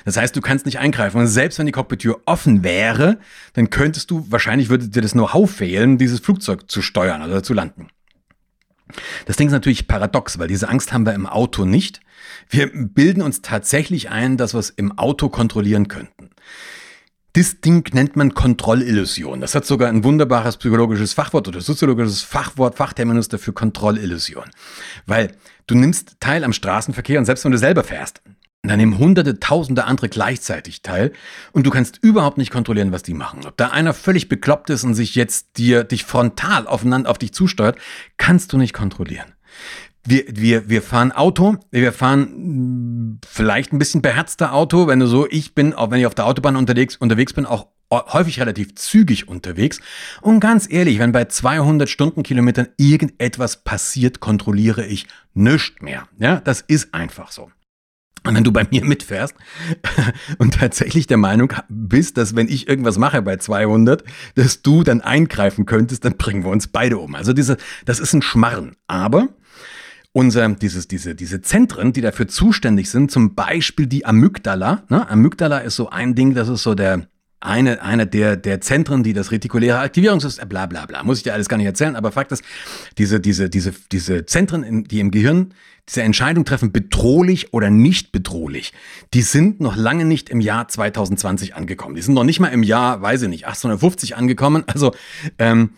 Das 0.04 0.18
heißt, 0.18 0.36
du 0.36 0.42
kannst 0.42 0.66
nicht 0.66 0.80
eingreifen. 0.80 1.22
Und 1.22 1.28
selbst 1.28 1.58
wenn 1.58 1.68
die 1.68 1.72
Cockpit-Tür 1.72 2.20
offen 2.26 2.66
wäre, 2.66 3.18
dann 3.54 3.70
könntest 3.70 4.12
du, 4.12 4.26
wahrscheinlich 4.30 4.68
würde 4.68 4.90
dir 4.90 5.02
das 5.02 5.14
Know-how 5.14 5.50
fehlen, 5.50 5.98
dieses 5.98 6.20
Flugzeug 6.20 6.70
zu 6.70 6.82
steuern 6.82 7.22
oder 7.22 7.44
zu 7.44 7.54
landen. 7.54 7.88
Das 9.26 9.38
Ding 9.38 9.48
ist 9.48 9.54
natürlich 9.54 9.88
paradox, 9.88 10.38
weil 10.38 10.50
diese 10.50 10.68
Angst 10.68 10.92
haben 10.92 11.06
wir 11.06 11.14
im 11.14 11.28
Auto 11.28 11.64
nicht. 11.64 12.02
Wir 12.50 12.70
bilden 12.74 13.22
uns 13.22 13.42
tatsächlich 13.42 14.10
ein, 14.10 14.36
dass 14.36 14.54
wir 14.54 14.60
es 14.60 14.70
im 14.70 14.98
Auto 14.98 15.30
kontrollieren 15.30 15.88
könnten. 15.88 16.31
Das 17.34 17.62
Ding 17.62 17.94
nennt 17.94 18.18
man 18.18 18.34
Kontrollillusion. 18.34 19.40
Das 19.40 19.56
hat 19.56 19.66
sogar 19.66 19.88
ein 19.88 20.04
wunderbares 20.04 20.58
psychologisches 20.58 21.14
Fachwort 21.14 21.48
oder 21.48 21.62
soziologisches 21.62 22.22
Fachwort, 22.24 22.76
Fachterminus 22.76 23.30
dafür 23.30 23.54
Kontrollillusion. 23.54 24.50
Weil 25.06 25.32
du 25.66 25.76
nimmst 25.76 26.18
teil 26.20 26.44
am 26.44 26.52
Straßenverkehr 26.52 27.20
und 27.20 27.26
selbst 27.26 27.46
wenn 27.46 27.54
du 27.54 27.58
selber 27.58 27.86
fährst, 27.86 28.22
dann 28.64 28.78
nehmen 28.78 28.98
hunderte, 28.98 29.40
tausende 29.40 29.86
andere 29.86 30.10
gleichzeitig 30.10 30.82
teil 30.82 31.14
und 31.54 31.66
du 31.66 31.72
kannst 31.72 32.00
überhaupt 32.02 32.38
nicht 32.38 32.52
kontrollieren, 32.52 32.92
was 32.92 33.02
die 33.02 33.14
machen. 33.14 33.46
Ob 33.46 33.56
da 33.56 33.70
einer 33.70 33.94
völlig 33.94 34.28
bekloppt 34.28 34.70
ist 34.70 34.84
und 34.84 34.94
sich 34.94 35.16
jetzt 35.16 35.58
dir, 35.58 35.86
dich 35.86 36.04
frontal 36.04 36.68
aufeinander 36.68 37.10
auf 37.10 37.18
dich 37.18 37.34
zusteuert, 37.34 37.78
kannst 38.18 38.52
du 38.52 38.58
nicht 38.58 38.74
kontrollieren 38.74 39.34
wir, 40.04 40.24
wir, 40.30 40.70
wir 40.70 40.82
fahren 40.82 41.12
Auto, 41.12 41.58
wir 41.70 41.94
fahren 41.94 43.20
vielleicht 43.26 43.72
ein 43.72 43.80
bisschen 43.80 44.02
beherzter 44.02 44.54
Auto, 44.54 44.88
wenn 44.88 45.00
du 45.00 45.08
so, 45.08 45.28
ich 45.30 45.54
bin, 45.54 45.74
auch 45.74 45.92
wenn 45.92 46.00
ich 46.00 46.06
auf 46.06 46.16
der 46.16 46.26
Autobahn 46.26 46.56
unterwegs, 46.56 46.98
unterwegs 46.98 47.34
bin, 47.34 47.46
auch 47.46 47.68
häufig 47.92 48.40
relativ 48.40 48.76
zügig 48.76 49.28
unterwegs. 49.28 49.80
Und 50.22 50.40
ganz 50.40 50.72
ehrlich, 50.72 51.00
wenn 51.00 51.12
bei 51.12 51.26
200 51.26 51.90
Stundenkilometern 51.90 52.70
irgendetwas 52.78 53.64
passiert, 53.64 54.20
kontrolliere 54.20 54.86
ich 54.86 55.08
nichts 55.34 55.82
mehr. 55.82 56.08
Ja, 56.18 56.40
das 56.40 56.62
ist 56.62 56.94
einfach 56.94 57.32
so. 57.32 57.52
Und 58.24 58.36
wenn 58.36 58.44
du 58.44 58.52
bei 58.52 58.68
mir 58.70 58.86
mitfährst 58.86 59.34
und 60.38 60.54
tatsächlich 60.54 61.08
der 61.08 61.18
Meinung 61.18 61.54
bist, 61.70 62.18
dass 62.18 62.36
wenn 62.36 62.48
ich 62.48 62.68
irgendwas 62.68 63.00
mache 63.00 63.22
bei 63.24 63.38
200, 63.38 64.04
dass 64.36 64.62
du 64.62 64.84
dann 64.84 65.02
eingreifen 65.02 65.66
könntest, 65.66 66.06
dann 66.06 66.18
bringen 66.18 66.44
wir 66.44 66.52
uns 66.52 66.68
beide 66.68 67.00
um. 67.00 67.16
Also 67.16 67.34
diese, 67.34 67.58
das 67.86 68.00
ist 68.00 68.14
ein 68.14 68.22
Schmarren. 68.22 68.76
Aber 68.86 69.30
unser, 70.14 70.50
dieses, 70.50 70.88
diese, 70.88 71.16
diese 71.16 71.42
Zentren, 71.42 71.94
die 71.94 72.02
dafür 72.02 72.28
zuständig 72.28 72.90
sind, 72.90 73.12
zum 73.12 73.34
Beispiel 73.34 73.88
die 73.88 74.06
Amygdala. 74.06 74.84
Ne? 74.90 75.10
Amygdala 75.10 75.60
ist 75.60 75.76
so 75.76 75.90
ein 75.90 76.16
Ding, 76.16 76.34
das 76.34 76.50
ist 76.50 76.64
so 76.64 76.76
der, 76.76 77.08
eine, 77.40 77.82
eine 77.82 78.06
der, 78.06 78.38
der 78.38 78.62
Zentren, 78.62 79.04
die 79.04 79.14
das 79.14 79.32
retikuläre 79.32 79.80
Aktivierungssystem, 79.80 80.48
bla 80.48 80.68
bla 80.68 80.86
bla, 80.86 81.04
muss 81.04 81.18
ich 81.18 81.24
dir 81.24 81.34
alles 81.34 81.50
gar 81.50 81.58
nicht 81.58 81.66
erzählen, 81.66 81.96
aber 81.96 82.12
Fakt 82.12 82.32
ist, 82.32 82.44
diese, 82.98 83.20
diese, 83.20 83.50
diese, 83.50 83.74
diese 83.92 84.26
Zentren, 84.26 84.84
die 84.84 85.00
im 85.00 85.12
Gehirn 85.12 85.54
diese 85.90 86.04
Entscheidung 86.04 86.46
treffen, 86.46 86.72
bedrohlich 86.72 87.54
oder 87.54 87.70
nicht 87.70 88.12
bedrohlich, 88.12 88.74
die 89.14 89.24
sind 89.24 89.60
noch 89.60 89.76
lange 89.76 90.06
nicht 90.06 90.30
im 90.30 90.40
Jahr 90.40 90.68
2020 90.68 91.56
angekommen. 91.56 91.96
Die 91.96 92.02
sind 92.02 92.14
noch 92.14 92.24
nicht 92.24 92.40
mal 92.40 92.50
im 92.50 92.64
Jahr, 92.64 93.02
weiß 93.02 93.24
ich 93.24 93.30
nicht, 93.30 93.46
1850 93.46 94.16
angekommen. 94.16 94.64
Also 94.68 94.94
ähm, 95.40 95.72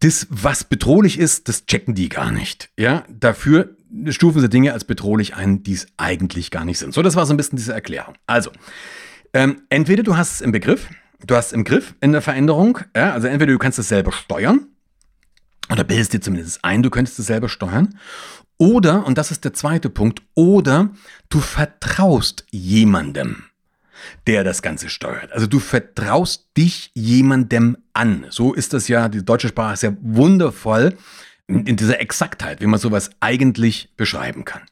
das, 0.00 0.26
was 0.30 0.64
bedrohlich 0.64 1.18
ist, 1.18 1.48
das 1.48 1.66
checken 1.66 1.94
die 1.94 2.08
gar 2.08 2.30
nicht. 2.30 2.70
Ja, 2.76 3.04
dafür 3.08 3.76
stufen 4.10 4.40
sie 4.40 4.48
Dinge 4.48 4.72
als 4.72 4.84
bedrohlich 4.84 5.34
ein, 5.34 5.62
die 5.62 5.72
es 5.72 5.86
eigentlich 5.96 6.50
gar 6.50 6.64
nicht 6.64 6.78
sind. 6.78 6.94
So, 6.94 7.02
das 7.02 7.16
war 7.16 7.26
so 7.26 7.34
ein 7.34 7.36
bisschen 7.36 7.56
diese 7.56 7.72
Erklärung. 7.72 8.14
Also, 8.26 8.50
ähm, 9.32 9.62
entweder 9.70 10.02
du 10.02 10.16
hast 10.16 10.34
es 10.34 10.40
im 10.40 10.52
Begriff, 10.52 10.88
du 11.26 11.34
hast 11.34 11.46
es 11.46 11.52
im 11.52 11.64
Griff 11.64 11.94
in 12.00 12.12
der 12.12 12.22
Veränderung, 12.22 12.78
ja, 12.94 13.12
also 13.12 13.26
entweder 13.26 13.52
du 13.52 13.58
kannst 13.58 13.78
es 13.78 13.88
selber 13.88 14.12
steuern, 14.12 14.66
oder 15.70 15.84
bildest 15.84 16.12
dir 16.12 16.20
zumindest 16.20 16.64
ein, 16.64 16.82
du 16.82 16.90
könntest 16.90 17.18
es 17.18 17.26
selber 17.26 17.48
steuern, 17.48 17.98
oder, 18.56 19.06
und 19.06 19.18
das 19.18 19.30
ist 19.30 19.44
der 19.44 19.54
zweite 19.54 19.90
Punkt, 19.90 20.22
oder 20.34 20.90
du 21.28 21.40
vertraust 21.40 22.44
jemandem 22.50 23.44
der 24.26 24.44
das 24.44 24.62
Ganze 24.62 24.88
steuert. 24.88 25.32
Also 25.32 25.46
du 25.46 25.58
vertraust 25.58 26.48
dich 26.56 26.90
jemandem 26.94 27.78
an. 27.92 28.26
So 28.30 28.54
ist 28.54 28.72
das 28.72 28.88
ja, 28.88 29.08
die 29.08 29.24
deutsche 29.24 29.48
Sprache 29.48 29.74
ist 29.74 29.82
ja 29.82 29.96
wundervoll 30.00 30.96
in 31.46 31.76
dieser 31.76 32.00
Exaktheit, 32.00 32.60
wie 32.60 32.66
man 32.66 32.78
sowas 32.78 33.10
eigentlich 33.20 33.94
beschreiben 33.96 34.44
kann. 34.44 34.62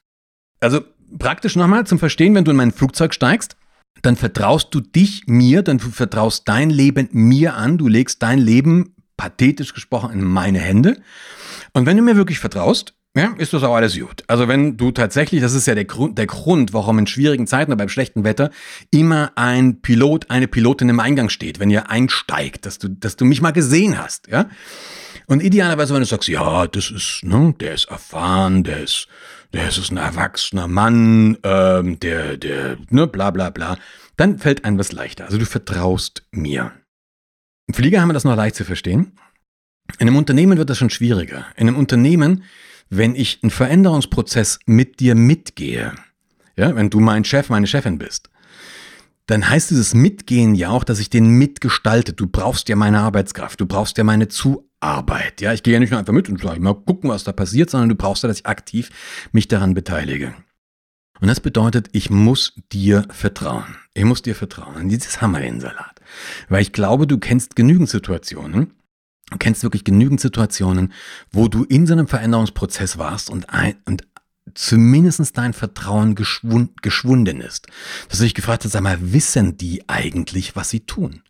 Also 0.61 0.83
praktisch 1.19 1.57
nochmal 1.57 1.87
zum 1.87 1.99
Verstehen, 1.99 2.35
wenn 2.35 2.45
du 2.45 2.51
in 2.51 2.57
mein 2.57 2.73
Flugzeug 2.73 3.15
steigst, 3.15 3.57
dann 4.03 4.17
vertraust 4.17 4.75
du 4.75 4.81
dich 4.81 5.25
mir, 5.27 5.63
dann 5.63 5.79
du 5.79 5.91
vertraust 5.91 6.49
dein 6.49 6.71
Leben 6.71 7.09
mir 7.13 7.55
an, 7.55 7.79
du 7.79 7.89
legst 7.89 8.23
dein 8.23 8.39
Leben, 8.39 8.95
pathetisch 9.17 9.73
gesprochen, 9.73 10.13
in 10.13 10.25
meine 10.25 10.59
Hände. 10.59 11.01
Und 11.73 11.87
wenn 11.87 11.97
du 11.97 12.03
mir 12.03 12.17
wirklich 12.17 12.39
vertraust, 12.39 12.95
ja, 13.17 13.33
ist 13.39 13.55
das 13.55 13.63
auch 13.63 13.75
alles 13.75 13.99
gut. 13.99 14.25
Also 14.27 14.47
wenn 14.47 14.77
du 14.77 14.91
tatsächlich, 14.91 15.41
das 15.41 15.55
ist 15.55 15.67
ja 15.67 15.75
der 15.75 15.87
Grund, 15.87 16.19
der 16.19 16.27
Grund, 16.27 16.75
warum 16.75 16.99
in 16.99 17.07
schwierigen 17.07 17.47
Zeiten 17.47 17.73
oder 17.73 17.79
beim 17.79 17.89
schlechten 17.89 18.25
Wetter 18.25 18.51
immer 18.91 19.33
ein 19.37 19.81
Pilot, 19.81 20.31
eine 20.31 20.47
Pilotin 20.47 20.91
im 20.91 21.01
Eingang 21.01 21.31
steht, 21.31 21.59
wenn 21.59 21.71
ihr 21.71 21.89
einsteigt, 21.89 22.67
dass 22.67 22.79
du, 22.79 22.89
dass 22.89 23.17
du 23.17 23.25
mich 23.25 23.41
mal 23.41 23.53
gesehen 23.53 23.99
hast, 23.99 24.29
ja. 24.29 24.51
Und 25.29 25.43
idealerweise, 25.43 25.95
wenn 25.95 26.03
du 26.03 26.07
sagst, 26.07 26.29
ja, 26.29 26.67
das 26.67 26.91
ist, 26.91 27.23
ne, 27.25 27.55
der 27.59 27.73
ist 27.75 27.87
erfahren, 27.87 28.63
der 28.65 28.85
ist, 28.85 29.09
der 29.55 29.67
ist 29.67 29.91
ein 29.91 29.97
erwachsener 29.97 30.69
Mann, 30.69 31.39
ähm, 31.43 31.99
der, 31.99 32.37
der, 32.37 32.77
ne, 32.91 33.07
bla 33.07 33.31
bla 33.31 33.49
bla, 33.49 33.79
dann 34.19 34.39
fällt 34.39 34.65
einem 34.67 34.79
was 34.79 34.93
leichter. 34.93 35.25
Also 35.25 35.39
du 35.39 35.47
vertraust 35.47 36.23
mir. 36.33 36.71
Im 37.67 37.75
Flieger 37.75 38.03
haben 38.03 38.11
wir 38.11 38.15
das 38.15 38.25
noch 38.25 38.37
leicht 38.37 38.57
zu 38.57 38.65
verstehen. 38.65 39.19
In 39.99 40.07
einem 40.07 40.17
Unternehmen 40.17 40.59
wird 40.59 40.69
das 40.69 40.79
schon 40.79 40.91
schwieriger. 40.91 41.47
In 41.57 41.67
einem 41.67 41.79
Unternehmen 41.79 42.45
wenn 42.89 43.15
ich 43.15 43.41
einen 43.43 43.51
Veränderungsprozess 43.51 44.59
mit 44.67 45.01
dir 45.01 45.15
mitgehe, 45.15 45.93
ja, 46.57 46.75
wenn 46.75 46.91
du 46.91 47.01
mein 47.01 47.25
Chef, 47.25 47.49
meine 47.51 47.67
Chefin 47.67 47.99
bist, 47.99 48.31
dann 49.27 49.49
heißt 49.49 49.71
dieses 49.71 49.95
Mitgehen 49.95 50.55
ja 50.55 50.71
auch, 50.71 50.85
dass 50.85 51.01
ich 51.01 51.11
den 51.11 51.27
mitgestalte. 51.27 52.13
Du 52.13 52.27
brauchst 52.27 52.69
ja 52.69 52.77
meine 52.77 53.01
Arbeitskraft, 53.01 53.61
du 53.61 53.67
brauchst 53.67 53.99
ja 53.99 54.05
meine 54.05 54.29
Zuarbeit. 54.29 55.41
Ja, 55.41 55.53
ich 55.53 55.65
gehe 55.65 55.75
ja 55.75 55.81
nicht 55.81 55.91
nur 55.91 55.99
einfach 55.99 56.13
mit 56.13 56.29
und 56.29 56.41
sage 56.41 56.61
mal 56.61 56.75
gucken, 56.75 57.11
was 57.11 57.25
da 57.25 57.33
passiert, 57.33 57.71
sondern 57.71 57.89
du 57.89 57.97
brauchst 57.97 58.23
ja, 58.23 58.29
dass 58.29 58.39
ich 58.39 58.47
aktiv 58.47 58.91
mich 59.33 59.49
daran 59.49 59.75
beteilige. 59.75 60.35
Und 61.21 61.29
das 61.29 61.41
bedeutet, 61.41 61.89
ich 61.93 62.11
muss 62.11 62.55
dir 62.73 63.07
vertrauen. 63.11 63.77
Ich 63.95 64.05
muss 64.05 64.23
dir 64.23 64.35
vertrauen. 64.35 64.77
Und 64.77 64.89
dieses 64.91 65.21
haben 65.21 65.33
wir 65.33 65.41
den 65.41 65.61
Salat. 65.61 66.01
Weil 66.49 66.63
ich 66.63 66.73
glaube, 66.73 67.07
du 67.07 67.19
kennst 67.19 67.57
genügend 67.57 67.89
Situationen, 67.89 68.75
Du 69.31 69.39
kennst 69.39 69.63
wirklich 69.63 69.85
genügend 69.85 70.21
Situationen, 70.21 70.93
wo 71.33 71.49
du 71.49 71.65
in 71.65 71.87
so 71.87 71.95
einem 71.95 72.07
Veränderungsprozess 72.07 72.97
warst 72.97 73.29
und, 73.29 73.51
ein, 73.51 73.77
und 73.85 74.07
zumindest 74.55 75.37
dein 75.37 75.53
Vertrauen 75.53 76.15
geschwund, 76.15 76.83
geschwunden 76.83 77.41
ist. 77.41 77.67
Dass 78.09 78.19
du 78.19 78.25
dich 78.25 78.35
gefragt 78.35 78.65
hast, 78.65 78.73
sag 78.73 78.83
mal, 78.83 79.13
wissen 79.13 79.57
die 79.57 79.89
eigentlich, 79.89 80.55
was 80.55 80.71
sie 80.71 80.81
tun? 80.81 81.23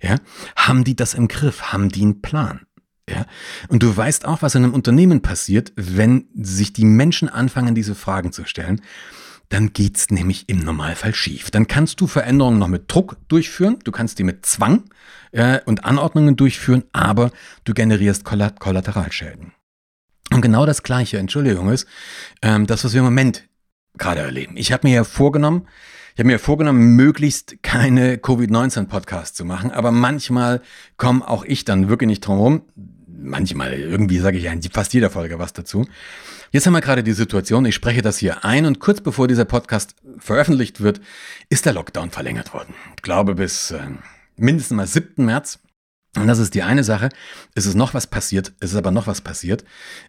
Ja? 0.00 0.16
Haben 0.56 0.84
die 0.84 0.96
das 0.96 1.14
im 1.14 1.28
Griff? 1.28 1.72
Haben 1.72 1.90
die 1.90 2.02
einen 2.02 2.22
Plan? 2.22 2.66
Ja? 3.08 3.26
Und 3.68 3.82
du 3.82 3.96
weißt 3.96 4.24
auch, 4.24 4.42
was 4.42 4.54
in 4.54 4.64
einem 4.64 4.74
Unternehmen 4.74 5.22
passiert, 5.22 5.72
wenn 5.76 6.26
sich 6.34 6.72
die 6.72 6.84
Menschen 6.84 7.28
anfangen, 7.28 7.74
diese 7.74 7.94
Fragen 7.94 8.32
zu 8.32 8.44
stellen. 8.44 8.82
Dann 9.48 9.72
geht's 9.72 10.10
nämlich 10.10 10.48
im 10.48 10.60
Normalfall 10.60 11.14
schief. 11.14 11.50
Dann 11.50 11.66
kannst 11.66 12.00
du 12.00 12.06
Veränderungen 12.06 12.58
noch 12.58 12.68
mit 12.68 12.84
Druck 12.92 13.16
durchführen, 13.28 13.78
du 13.84 13.92
kannst 13.92 14.18
die 14.18 14.24
mit 14.24 14.46
Zwang 14.46 14.84
äh, 15.32 15.60
und 15.64 15.84
Anordnungen 15.84 16.36
durchführen, 16.36 16.84
aber 16.92 17.30
du 17.64 17.74
generierst 17.74 18.24
Kollat 18.24 18.60
Kollateralschäden. 18.60 19.52
Und 20.32 20.40
genau 20.40 20.66
das 20.66 20.82
Gleiche, 20.82 21.18
Entschuldigung, 21.18 21.70
ist 21.70 21.86
ähm, 22.42 22.66
das, 22.66 22.84
was 22.84 22.92
wir 22.92 23.00
im 23.00 23.04
Moment 23.04 23.44
gerade 23.98 24.20
erleben. 24.22 24.56
Ich 24.56 24.72
habe 24.72 24.88
mir 24.88 24.94
ja 24.94 25.04
vorgenommen, 25.04 25.68
ich 26.14 26.20
habe 26.20 26.28
mir 26.28 26.38
vorgenommen, 26.38 26.94
möglichst 26.94 27.62
keine 27.62 28.18
Covid-19-Podcasts 28.18 29.36
zu 29.36 29.44
machen, 29.44 29.70
aber 29.72 29.90
manchmal 29.90 30.62
komme 30.96 31.26
auch 31.26 31.44
ich 31.44 31.64
dann 31.64 31.88
wirklich 31.88 32.06
nicht 32.06 32.20
drum 32.20 32.38
rum. 32.38 32.62
Manchmal, 33.24 33.72
irgendwie 33.72 34.18
sage 34.18 34.36
ich 34.36 34.44
ja 34.44 34.52
in 34.52 34.62
fast 34.62 34.92
jeder 34.92 35.08
Folge 35.08 35.38
was 35.38 35.54
dazu. 35.54 35.86
Jetzt 36.52 36.66
haben 36.66 36.74
wir 36.74 36.82
gerade 36.82 37.02
die 37.02 37.12
Situation, 37.12 37.64
ich 37.64 37.74
spreche 37.74 38.02
das 38.02 38.18
hier 38.18 38.44
ein 38.44 38.66
und 38.66 38.80
kurz 38.80 39.00
bevor 39.00 39.26
dieser 39.28 39.46
Podcast 39.46 39.96
veröffentlicht 40.18 40.80
wird, 40.82 41.00
ist 41.48 41.64
der 41.64 41.72
Lockdown 41.72 42.10
verlängert 42.10 42.52
worden. 42.52 42.74
Ich 42.96 43.02
glaube 43.02 43.34
bis 43.34 43.70
äh, 43.70 43.80
mindestens 44.36 44.76
mal 44.76 44.86
7. 44.86 45.24
März. 45.24 45.58
Und 46.16 46.28
das 46.28 46.38
ist 46.38 46.54
die 46.54 46.62
eine 46.62 46.84
Sache. 46.84 47.08
Es 47.54 47.66
ist 47.66 47.74
noch 47.74 47.94
was 47.94 48.06
passiert, 48.06 48.52
es 48.60 48.70
ist 48.72 48.76
aber 48.76 48.92
noch 48.92 49.06
was 49.06 49.20
passiert. 49.20 49.64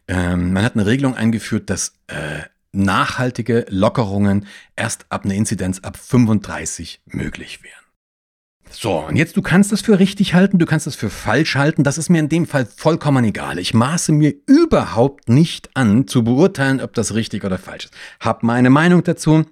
Ähm, 0.07 0.53
man 0.53 0.63
hat 0.63 0.75
eine 0.75 0.86
Regelung 0.86 1.15
eingeführt, 1.15 1.69
dass 1.69 1.93
äh, 2.07 2.43
nachhaltige 2.74 3.65
Lockerungen 3.69 4.45
erst 4.75 5.05
ab 5.10 5.25
einer 5.25 5.34
Inzidenz 5.34 5.79
ab 5.79 5.98
35 5.98 7.01
möglich 7.05 7.63
wären. 7.63 7.85
So, 8.72 9.00
und 9.00 9.15
jetzt, 9.15 9.38
du 9.38 9.41
kannst 9.41 9.72
das 9.72 9.81
für 9.81 10.00
richtig 10.00 10.34
halten, 10.34 10.60
du 10.60 10.65
kannst 10.65 10.88
das 10.88 10.95
für 10.95 11.10
falsch 11.10 11.55
halten, 11.55 11.84
das 11.84 11.98
ist 11.98 12.10
mir 12.10 12.19
in 12.19 12.29
dem 12.29 12.45
Fall 12.45 12.65
vollkommen 12.65 13.24
egal. 13.24 13.60
Ich 13.60 13.74
maße 13.74 14.12
mir 14.12 14.34
überhaupt 14.48 15.29
nicht 15.29 15.69
an, 15.75 16.07
zu 16.07 16.24
beurteilen, 16.24 16.81
ob 16.81 16.93
das 16.93 17.13
richtig 17.15 17.43
oder 17.43 17.57
falsch 17.57 17.86
ist. 17.86 17.93
Hab 18.19 18.43
meine 18.43 18.69
Meinung 18.69 19.03
dazu. 19.03 19.45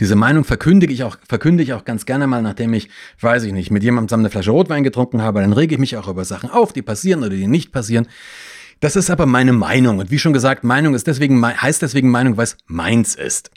Diese 0.00 0.16
Meinung 0.16 0.44
verkündige 0.44 0.92
ich 0.92 1.02
auch, 1.02 1.18
verkündige 1.28 1.72
ich 1.72 1.78
auch 1.78 1.84
ganz 1.84 2.06
gerne 2.06 2.26
mal, 2.26 2.40
nachdem 2.40 2.72
ich, 2.72 2.88
weiß 3.20 3.42
ich 3.44 3.52
nicht, 3.52 3.70
mit 3.70 3.82
jemandem 3.82 4.08
zusammen 4.08 4.24
eine 4.24 4.30
Flasche 4.30 4.50
Rotwein 4.50 4.84
getrunken 4.84 5.20
habe, 5.22 5.40
dann 5.40 5.52
rege 5.52 5.74
ich 5.74 5.80
mich 5.80 5.96
auch 5.96 6.08
über 6.08 6.24
Sachen 6.24 6.50
auf, 6.50 6.72
die 6.72 6.82
passieren 6.82 7.20
oder 7.20 7.30
die 7.30 7.46
nicht 7.46 7.72
passieren. 7.72 8.06
Das 8.80 8.96
ist 8.96 9.10
aber 9.10 9.26
meine 9.26 9.52
Meinung. 9.52 9.98
Und 9.98 10.10
wie 10.10 10.18
schon 10.18 10.32
gesagt, 10.32 10.62
Meinung 10.62 10.94
ist 10.94 11.06
deswegen, 11.06 11.44
heißt 11.44 11.82
deswegen 11.82 12.10
Meinung, 12.10 12.36
weil 12.36 12.44
es 12.44 12.56
meins 12.66 13.14
ist. 13.16 13.50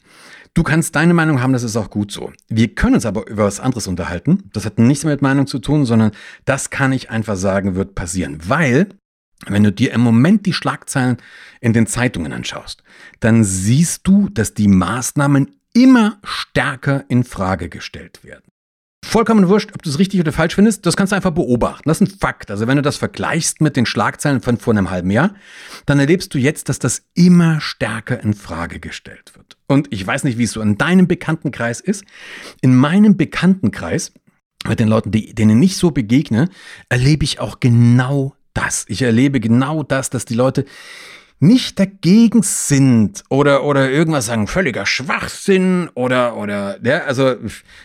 Du 0.53 0.63
kannst 0.63 0.95
deine 0.95 1.13
Meinung 1.13 1.41
haben, 1.41 1.53
das 1.53 1.63
ist 1.63 1.77
auch 1.77 1.89
gut 1.89 2.11
so. 2.11 2.33
Wir 2.49 2.75
können 2.75 2.95
uns 2.95 3.05
aber 3.05 3.27
über 3.27 3.45
was 3.45 3.61
anderes 3.61 3.87
unterhalten. 3.87 4.49
Das 4.51 4.65
hat 4.65 4.79
nichts 4.79 5.05
mehr 5.05 5.13
mit 5.13 5.21
Meinung 5.21 5.47
zu 5.47 5.59
tun, 5.59 5.85
sondern 5.85 6.11
das 6.43 6.69
kann 6.69 6.91
ich 6.91 7.09
einfach 7.09 7.37
sagen, 7.37 7.75
wird 7.75 7.95
passieren. 7.95 8.37
Weil, 8.47 8.89
wenn 9.47 9.63
du 9.63 9.71
dir 9.71 9.93
im 9.93 10.01
Moment 10.01 10.45
die 10.45 10.53
Schlagzeilen 10.53 11.17
in 11.61 11.71
den 11.71 11.87
Zeitungen 11.87 12.33
anschaust, 12.33 12.83
dann 13.21 13.45
siehst 13.45 14.05
du, 14.05 14.27
dass 14.27 14.53
die 14.53 14.67
Maßnahmen 14.67 15.55
immer 15.73 16.19
stärker 16.23 17.05
in 17.07 17.23
Frage 17.23 17.69
gestellt 17.69 18.25
werden. 18.25 18.50
Vollkommen 19.03 19.49
wurscht, 19.49 19.71
ob 19.73 19.81
du 19.81 19.89
es 19.89 19.99
richtig 19.99 20.19
oder 20.19 20.31
falsch 20.31 20.55
findest, 20.55 20.85
das 20.85 20.95
kannst 20.95 21.11
du 21.11 21.15
einfach 21.15 21.31
beobachten. 21.31 21.89
Das 21.89 21.99
ist 21.99 22.07
ein 22.07 22.19
Fakt. 22.19 22.51
Also 22.51 22.67
wenn 22.67 22.77
du 22.77 22.81
das 22.81 22.97
vergleichst 22.97 23.59
mit 23.59 23.75
den 23.75 23.85
Schlagzeilen 23.85 24.41
von 24.41 24.57
vor 24.57 24.73
einem 24.73 24.89
halben 24.89 25.11
Jahr, 25.11 25.33
dann 25.85 25.99
erlebst 25.99 26.33
du 26.33 26.37
jetzt, 26.37 26.69
dass 26.69 26.79
das 26.79 27.03
immer 27.13 27.59
stärker 27.59 28.21
in 28.21 28.33
Frage 28.33 28.79
gestellt 28.79 29.33
wird. 29.35 29.57
Und 29.67 29.91
ich 29.91 30.05
weiß 30.05 30.23
nicht, 30.23 30.37
wie 30.37 30.43
es 30.43 30.51
so 30.51 30.61
in 30.61 30.77
deinem 30.77 31.07
Bekanntenkreis 31.07 31.81
ist. 31.81 32.05
In 32.61 32.75
meinem 32.75 33.17
Bekanntenkreis, 33.17 34.13
mit 34.67 34.79
den 34.79 34.87
Leuten, 34.87 35.11
die, 35.11 35.33
denen 35.33 35.59
nicht 35.59 35.77
so 35.77 35.91
begegne, 35.91 36.47
erlebe 36.87 37.25
ich 37.25 37.39
auch 37.39 37.59
genau 37.59 38.35
das. 38.53 38.85
Ich 38.87 39.01
erlebe 39.01 39.39
genau 39.39 39.83
das, 39.83 40.09
dass 40.09 40.25
die 40.25 40.35
Leute 40.35 40.65
nicht 41.41 41.79
dagegen 41.79 42.43
sind 42.43 43.23
oder, 43.29 43.65
oder 43.65 43.89
irgendwas 43.89 44.27
sagen, 44.27 44.47
völliger 44.47 44.85
Schwachsinn 44.85 45.89
oder, 45.95 46.37
oder, 46.37 46.77
ja, 46.83 46.99
also 46.99 47.35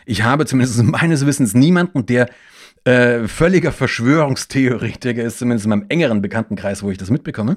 ich 0.04 0.22
habe 0.22 0.44
zumindest 0.44 0.82
meines 0.82 1.24
Wissens 1.24 1.54
niemanden, 1.54 2.04
der 2.06 2.28
äh, 2.84 3.26
völliger 3.26 3.72
Verschwörungstheoretiker 3.72 5.22
ist, 5.22 5.38
zumindest 5.38 5.64
in 5.64 5.70
meinem 5.70 5.86
engeren 5.88 6.22
Bekanntenkreis, 6.22 6.82
wo 6.82 6.90
ich 6.90 6.98
das 6.98 7.10
mitbekomme. 7.10 7.56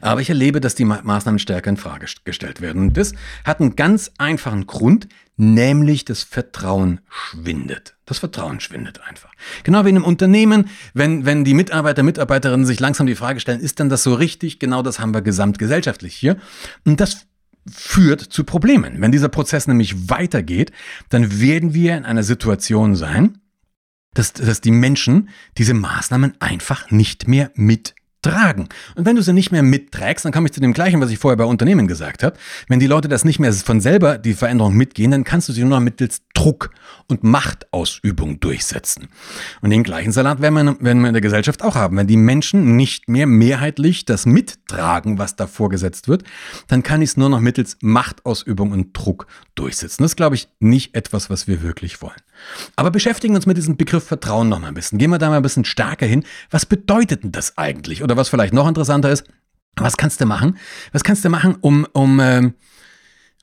Aber 0.00 0.20
ich 0.20 0.28
erlebe, 0.28 0.60
dass 0.60 0.74
die 0.74 0.84
Maßnahmen 0.84 1.38
stärker 1.38 1.70
in 1.70 1.76
Frage 1.76 2.06
gestellt 2.24 2.60
werden. 2.60 2.82
Und 2.82 2.96
das 2.96 3.12
hat 3.44 3.60
einen 3.60 3.76
ganz 3.76 4.10
einfachen 4.18 4.66
Grund, 4.66 5.08
nämlich 5.36 6.04
das 6.04 6.22
Vertrauen 6.22 7.00
schwindet. 7.08 7.96
Das 8.04 8.18
Vertrauen 8.18 8.60
schwindet 8.60 9.00
einfach. 9.02 9.32
Genau 9.62 9.84
wie 9.84 9.90
in 9.90 9.96
einem 9.96 10.04
Unternehmen, 10.04 10.68
wenn, 10.94 11.24
wenn 11.24 11.44
die 11.44 11.54
Mitarbeiter, 11.54 12.02
Mitarbeiterinnen 12.02 12.66
sich 12.66 12.80
langsam 12.80 13.06
die 13.06 13.14
Frage 13.14 13.40
stellen, 13.40 13.60
ist 13.60 13.78
denn 13.78 13.88
das 13.88 14.02
so 14.02 14.14
richtig? 14.14 14.58
Genau 14.58 14.82
das 14.82 14.98
haben 14.98 15.14
wir 15.14 15.22
gesamtgesellschaftlich 15.22 16.14
hier. 16.14 16.36
Und 16.84 17.00
das 17.00 17.26
führt 17.68 18.20
zu 18.20 18.44
Problemen. 18.44 19.00
Wenn 19.00 19.12
dieser 19.12 19.28
Prozess 19.28 19.66
nämlich 19.66 20.10
weitergeht, 20.10 20.72
dann 21.08 21.40
werden 21.40 21.74
wir 21.74 21.96
in 21.96 22.04
einer 22.04 22.22
Situation 22.22 22.96
sein, 22.96 23.38
dass, 24.14 24.32
dass 24.32 24.60
die 24.60 24.70
Menschen 24.70 25.28
diese 25.56 25.74
Maßnahmen 25.74 26.34
einfach 26.40 26.90
nicht 26.90 27.28
mehr 27.28 27.50
mit 27.54 27.94
tragen. 28.22 28.68
Und 28.96 29.06
wenn 29.06 29.16
du 29.16 29.22
sie 29.22 29.32
nicht 29.32 29.52
mehr 29.52 29.62
mitträgst, 29.62 30.24
dann 30.24 30.32
komme 30.32 30.46
ich 30.46 30.52
zu 30.52 30.60
dem 30.60 30.72
gleichen, 30.72 31.00
was 31.00 31.10
ich 31.10 31.18
vorher 31.18 31.36
bei 31.36 31.44
Unternehmen 31.44 31.86
gesagt 31.86 32.22
habe. 32.22 32.36
Wenn 32.68 32.80
die 32.80 32.86
Leute 32.86 33.08
das 33.08 33.24
nicht 33.24 33.38
mehr 33.38 33.52
von 33.52 33.80
selber 33.80 34.18
die 34.18 34.34
Veränderung 34.34 34.74
mitgehen, 34.74 35.10
dann 35.10 35.24
kannst 35.24 35.48
du 35.48 35.52
sie 35.52 35.62
nur 35.62 35.70
noch 35.70 35.80
mittels 35.80 36.22
Druck 36.34 36.70
und 37.08 37.24
Machtausübung 37.24 38.40
durchsetzen. 38.40 39.08
Und 39.60 39.70
den 39.70 39.82
gleichen 39.82 40.12
Salat 40.12 40.40
werden 40.40 40.54
wir, 40.54 40.80
werden 40.80 41.02
wir 41.02 41.08
in 41.08 41.14
der 41.14 41.20
Gesellschaft 41.20 41.62
auch 41.62 41.74
haben. 41.74 41.96
Wenn 41.96 42.06
die 42.06 42.16
Menschen 42.16 42.76
nicht 42.76 43.08
mehr 43.08 43.26
mehrheitlich 43.26 44.04
das 44.04 44.26
mittragen, 44.26 45.18
was 45.18 45.36
da 45.36 45.46
vorgesetzt 45.46 46.08
wird, 46.08 46.24
dann 46.68 46.82
kann 46.82 47.02
ich 47.02 47.10
es 47.10 47.16
nur 47.16 47.28
noch 47.28 47.40
mittels 47.40 47.76
Machtausübung 47.80 48.72
und 48.72 48.96
Druck 48.96 49.26
durchsetzen. 49.54 50.02
Das 50.02 50.12
ist, 50.12 50.16
glaube 50.16 50.36
ich, 50.36 50.48
nicht 50.60 50.94
etwas, 50.94 51.30
was 51.30 51.46
wir 51.46 51.62
wirklich 51.62 52.00
wollen. 52.00 52.20
Aber 52.76 52.90
beschäftigen 52.90 53.34
uns 53.34 53.46
mit 53.46 53.56
diesem 53.56 53.76
Begriff 53.76 54.04
Vertrauen 54.04 54.48
noch 54.48 54.60
mal 54.60 54.68
ein 54.68 54.74
bisschen. 54.74 54.98
Gehen 54.98 55.10
wir 55.10 55.18
da 55.18 55.28
mal 55.28 55.36
ein 55.36 55.42
bisschen 55.42 55.64
stärker 55.64 56.06
hin. 56.06 56.24
Was 56.50 56.66
bedeutet 56.66 57.22
denn 57.22 57.32
das 57.32 57.58
eigentlich? 57.58 58.02
Oder 58.02 58.09
was 58.16 58.28
vielleicht 58.28 58.54
noch 58.54 58.68
interessanter 58.68 59.10
ist, 59.10 59.24
was 59.76 59.96
kannst 59.96 60.20
du 60.20 60.26
machen? 60.26 60.58
Was 60.92 61.04
kannst 61.04 61.24
du 61.24 61.28
machen, 61.28 61.56
um, 61.60 61.86
um, 61.92 62.20
äh, 62.20 62.50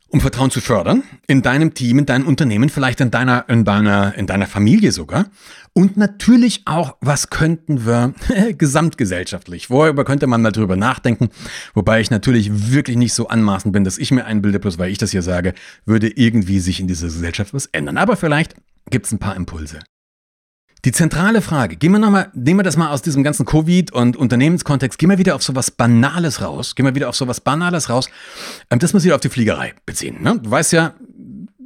um 0.10 0.22
Vertrauen 0.22 0.52
zu 0.52 0.62
fördern? 0.62 1.04
In 1.28 1.42
deinem 1.42 1.74
Team, 1.74 2.00
in 2.00 2.06
deinem 2.06 2.28
Unternehmen, 2.28 2.70
vielleicht 2.70 3.02
in 3.02 3.12
deiner, 3.12 3.48
in 3.50 3.66
deiner, 3.66 4.16
in 4.16 4.28
deiner 4.28 4.48
Familie 4.48 4.92
sogar. 4.92 5.26
Und 5.74 5.98
natürlich 5.98 6.64
auch, 6.66 6.98
was 7.02 7.30
könnten 7.30 7.86
wir 7.86 8.14
gesamtgesellschaftlich? 8.58 9.70
Worüber 9.70 10.06
könnte 10.06 10.28
man 10.28 10.42
mal 10.42 10.52
drüber 10.52 10.76
nachdenken? 10.76 11.30
Wobei 11.74 12.02
ich 12.02 12.12
natürlich 12.12 12.72
wirklich 12.72 12.98
nicht 12.98 13.14
so 13.14 13.28
anmaßend 13.28 13.74
bin, 13.74 13.84
dass 13.84 13.98
ich 13.98 14.12
mir 14.12 14.26
einbilde, 14.26 14.60
bloß 14.60 14.78
weil 14.78 14.92
ich 14.92 14.98
das 14.98 15.12
hier 15.12 15.22
sage, 15.22 15.54
würde 15.86 16.08
irgendwie 16.08 16.60
sich 16.60 16.80
in 16.80 16.88
dieser 16.88 17.08
Gesellschaft 17.08 17.54
was 17.54 17.68
ändern. 17.68 17.98
Aber 17.98 18.16
vielleicht 18.16 18.56
gibt 18.90 19.06
es 19.06 19.12
ein 19.12 19.20
paar 19.20 19.36
Impulse. 19.36 19.80
Die 20.86 20.92
zentrale 20.92 21.42
Frage, 21.42 21.76
gehen 21.76 21.92
wir 21.92 22.00
noch 22.00 22.12
mal, 22.12 22.30
nehmen 22.34 22.60
wir 22.60 22.64
das 22.64 22.78
mal 22.78 22.92
aus 22.92 23.02
diesem 23.02 23.24
ganzen 23.24 23.46
Covid- 23.46 23.92
und 23.92 24.16
Unternehmenskontext, 24.16 25.00
gehen 25.00 25.10
wir 25.10 25.18
wieder 25.18 25.36
auf 25.36 25.44
sowas 25.44 25.72
Banales 25.72 26.42
raus, 26.42 26.76
gehen 26.76 26.86
wir 26.86 26.94
wieder 26.94 27.10
auf 27.10 27.16
sowas 27.16 27.42
Banales 27.42 27.90
raus, 27.90 28.10
ähm, 28.70 28.80
das 28.80 28.94
muss 28.94 29.04
ich 29.04 29.12
auf 29.12 29.22
die 29.22 29.30
Fliegerei 29.30 29.74
beziehen. 29.86 30.22
Ne? 30.22 30.40
Du 30.42 30.52
weißt 30.52 30.74
ja, 30.74 30.94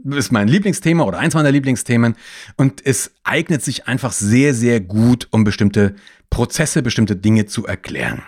das 0.04 0.18
ist 0.18 0.32
mein 0.32 0.48
Lieblingsthema 0.48 1.04
oder 1.04 1.20
eins 1.20 1.34
meiner 1.34 1.52
Lieblingsthemen 1.52 2.16
und 2.56 2.86
es 2.86 3.12
eignet 3.24 3.64
sich 3.64 3.88
einfach 3.88 4.14
sehr, 4.14 4.54
sehr 4.54 4.80
gut, 4.80 5.28
um 5.32 5.44
bestimmte 5.44 5.96
Prozesse, 6.30 6.82
bestimmte 6.82 7.16
Dinge 7.16 7.46
zu 7.46 7.66
erklären. 7.66 8.24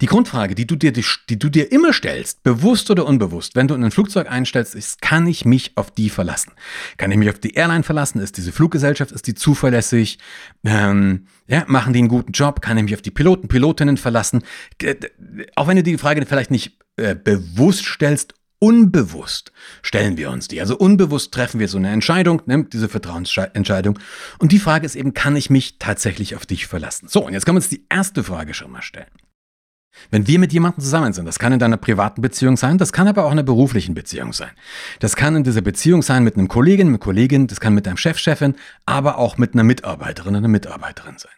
Die 0.00 0.06
Grundfrage, 0.06 0.54
die 0.54 0.66
du, 0.66 0.76
dir, 0.76 0.92
die, 0.92 1.04
die 1.28 1.38
du 1.38 1.48
dir 1.48 1.72
immer 1.72 1.92
stellst, 1.92 2.42
bewusst 2.42 2.90
oder 2.90 3.06
unbewusst, 3.06 3.56
wenn 3.56 3.68
du 3.68 3.74
in 3.74 3.84
ein 3.84 3.90
Flugzeug 3.90 4.30
einstellst, 4.30 4.74
ist, 4.74 5.02
kann 5.02 5.26
ich 5.26 5.44
mich 5.44 5.72
auf 5.76 5.90
die 5.90 6.10
verlassen? 6.10 6.52
Kann 6.96 7.10
ich 7.10 7.18
mich 7.18 7.30
auf 7.30 7.38
die 7.38 7.54
Airline 7.54 7.82
verlassen? 7.82 8.20
Ist 8.20 8.36
diese 8.36 8.52
Fluggesellschaft, 8.52 9.12
ist 9.12 9.26
die 9.26 9.34
zuverlässig? 9.34 10.18
Ähm, 10.64 11.26
ja, 11.46 11.64
machen 11.66 11.92
die 11.92 12.00
einen 12.00 12.08
guten 12.08 12.32
Job? 12.32 12.62
Kann 12.62 12.78
ich 12.78 12.84
mich 12.84 12.94
auf 12.94 13.02
die 13.02 13.10
Piloten, 13.10 13.48
Pilotinnen 13.48 13.96
verlassen? 13.96 14.42
Auch 15.56 15.68
wenn 15.68 15.76
du 15.76 15.82
die 15.82 15.98
Frage 15.98 16.24
vielleicht 16.26 16.50
nicht 16.50 16.78
äh, 16.96 17.14
bewusst 17.14 17.84
stellst, 17.84 18.34
unbewusst 18.60 19.52
stellen 19.82 20.16
wir 20.16 20.30
uns 20.30 20.46
die. 20.46 20.60
Also 20.60 20.76
unbewusst 20.76 21.32
treffen 21.32 21.58
wir 21.58 21.66
so 21.66 21.78
eine 21.78 21.88
Entscheidung, 21.88 22.42
ne, 22.46 22.64
diese 22.70 22.88
Vertrauensentscheidung. 22.88 23.98
Und 24.38 24.52
die 24.52 24.58
Frage 24.58 24.86
ist 24.86 24.94
eben, 24.94 25.14
kann 25.14 25.34
ich 25.34 25.50
mich 25.50 25.78
tatsächlich 25.78 26.36
auf 26.36 26.46
dich 26.46 26.66
verlassen? 26.66 27.08
So, 27.08 27.26
und 27.26 27.32
jetzt 27.32 27.46
können 27.46 27.56
wir 27.56 27.60
uns 27.60 27.68
die 27.68 27.86
erste 27.88 28.22
Frage 28.22 28.54
schon 28.54 28.70
mal 28.70 28.82
stellen. 28.82 29.10
Wenn 30.10 30.26
wir 30.26 30.38
mit 30.38 30.52
jemandem 30.52 30.82
zusammen 30.82 31.12
sind, 31.12 31.26
das 31.26 31.38
kann 31.38 31.52
in 31.52 31.58
deiner 31.58 31.76
privaten 31.76 32.22
Beziehung 32.22 32.56
sein, 32.56 32.78
das 32.78 32.92
kann 32.92 33.08
aber 33.08 33.24
auch 33.24 33.32
in 33.32 33.38
einer 33.38 33.42
beruflichen 33.42 33.94
Beziehung 33.94 34.32
sein. 34.32 34.50
Das 34.98 35.16
kann 35.16 35.36
in 35.36 35.44
dieser 35.44 35.60
Beziehung 35.60 36.02
sein 36.02 36.24
mit 36.24 36.36
einem 36.36 36.48
Kollegen, 36.48 36.90
mit 36.90 37.00
Kollegin, 37.00 37.46
das 37.46 37.60
kann 37.60 37.74
mit 37.74 37.86
deinem 37.86 37.96
Chef, 37.96 38.18
Chefin, 38.18 38.54
aber 38.86 39.18
auch 39.18 39.38
mit 39.38 39.54
einer 39.54 39.64
Mitarbeiterin, 39.64 40.34
einer 40.34 40.48
Mitarbeiterin 40.48 41.18
sein. 41.18 41.32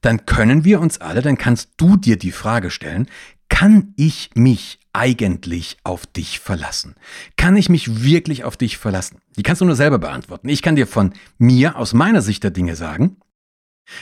Dann 0.00 0.26
können 0.26 0.64
wir 0.64 0.80
uns 0.80 1.00
alle, 1.00 1.22
dann 1.22 1.38
kannst 1.38 1.70
du 1.76 1.96
dir 1.96 2.16
die 2.16 2.32
Frage 2.32 2.70
stellen, 2.70 3.08
kann 3.48 3.94
ich 3.96 4.30
mich 4.34 4.78
eigentlich 4.92 5.78
auf 5.84 6.06
dich 6.06 6.40
verlassen? 6.40 6.94
Kann 7.36 7.56
ich 7.56 7.68
mich 7.68 8.02
wirklich 8.02 8.44
auf 8.44 8.56
dich 8.56 8.78
verlassen? 8.78 9.18
Die 9.36 9.42
kannst 9.42 9.60
du 9.60 9.64
nur 9.64 9.76
selber 9.76 9.98
beantworten. 9.98 10.48
Ich 10.48 10.62
kann 10.62 10.76
dir 10.76 10.86
von 10.86 11.12
mir 11.38 11.76
aus 11.76 11.94
meiner 11.94 12.22
Sicht 12.22 12.44
der 12.44 12.50
Dinge 12.50 12.76
sagen, 12.76 13.16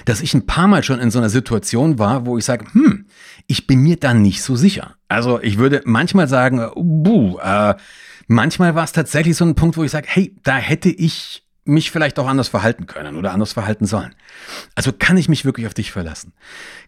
dass 0.05 0.21
ich 0.21 0.35
ein 0.35 0.47
paar 0.47 0.69
Mal 0.69 0.83
schon 0.83 1.01
in 1.01 1.11
so 1.11 1.19
einer 1.19 1.31
Situation 1.31 1.99
war, 1.99 2.27
wo 2.27 2.39
ich 2.39 2.45
sage, 2.45 2.67
hm, 2.73 3.07
ich 3.47 3.67
bin 3.67 3.81
mir 3.81 3.97
da 3.97 4.15
nicht 4.15 4.43
so 4.43 4.57
sicher. 4.57 4.97
Also 5.09 5.41
ich 5.41 5.59
würde 5.59 5.83
manchmal 5.85 6.29
sagen, 6.29 6.61
uh, 6.61 7.03
buh, 7.03 7.39
äh, 7.39 7.75
manchmal 8.27 8.75
war 8.75 8.85
es 8.85 8.93
tatsächlich 8.93 9.37
so 9.37 9.45
ein 9.45 9.55
Punkt, 9.55 9.77
wo 9.77 9.85
ich 9.85 9.91
sage, 9.91 10.07
hey, 10.09 10.37
da 10.43 10.57
hätte 10.57 10.89
ich 10.89 11.47
mich 11.67 11.91
vielleicht 11.91 12.19
auch 12.19 12.29
anders 12.29 12.49
verhalten 12.49 12.87
können 12.87 13.17
oder 13.17 13.33
anders 13.33 13.53
verhalten 13.53 13.87
sollen. 13.87 14.15
Also 14.75 14.93
kann 14.93 15.17
ich 15.17 15.29
mich 15.29 15.45
wirklich 15.45 15.67
auf 15.67 15.75
dich 15.75 15.91
verlassen? 15.91 16.33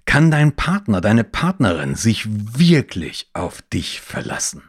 Kann 0.06 0.30
dein 0.30 0.54
Partner, 0.54 1.00
deine 1.00 1.24
Partnerin 1.24 1.96
sich 1.96 2.28
wirklich 2.28 3.28
auf 3.34 3.60
dich 3.62 4.00
verlassen? 4.00 4.62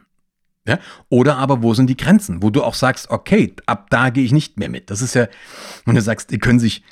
Ja? 0.66 0.78
Oder 1.08 1.36
aber 1.36 1.62
wo 1.62 1.74
sind 1.74 1.88
die 1.88 1.96
Grenzen, 1.96 2.42
wo 2.42 2.50
du 2.50 2.62
auch 2.62 2.74
sagst, 2.74 3.10
okay, 3.10 3.54
ab 3.66 3.86
da 3.90 4.10
gehe 4.10 4.24
ich 4.24 4.32
nicht 4.32 4.58
mehr 4.58 4.68
mit. 4.68 4.90
Das 4.90 5.00
ist 5.00 5.14
ja, 5.14 5.28
wenn 5.84 5.94
du 5.94 6.02
sagst, 6.02 6.30
die 6.30 6.38
können 6.38 6.60
sich 6.60 6.82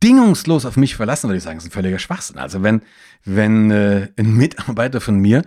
bedingungslos 0.00 0.64
auf 0.64 0.76
mich 0.76 0.96
verlassen, 0.96 1.28
würde 1.28 1.38
ich 1.38 1.44
sagen, 1.44 1.58
das 1.58 1.64
ist 1.64 1.70
ein 1.70 1.74
völliger 1.74 1.98
Schwachsinn. 1.98 2.38
Also 2.38 2.62
wenn, 2.62 2.82
wenn 3.24 3.70
äh, 3.70 4.08
ein 4.16 4.34
Mitarbeiter 4.34 5.00
von 5.00 5.18
mir 5.18 5.42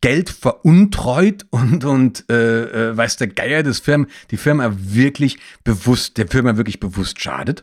Geld 0.00 0.30
veruntreut 0.30 1.46
und, 1.50 1.84
und 1.84 2.24
äh, 2.30 2.90
äh, 2.90 2.96
weiß 2.96 3.16
der 3.16 3.28
Geier 3.28 3.62
des 3.62 3.80
Firmen, 3.80 4.06
die 4.30 4.36
Firma 4.36 4.72
wirklich 4.76 5.38
bewusst, 5.64 6.18
der 6.18 6.28
Firma 6.28 6.56
wirklich 6.56 6.78
bewusst 6.78 7.20
schadet, 7.20 7.62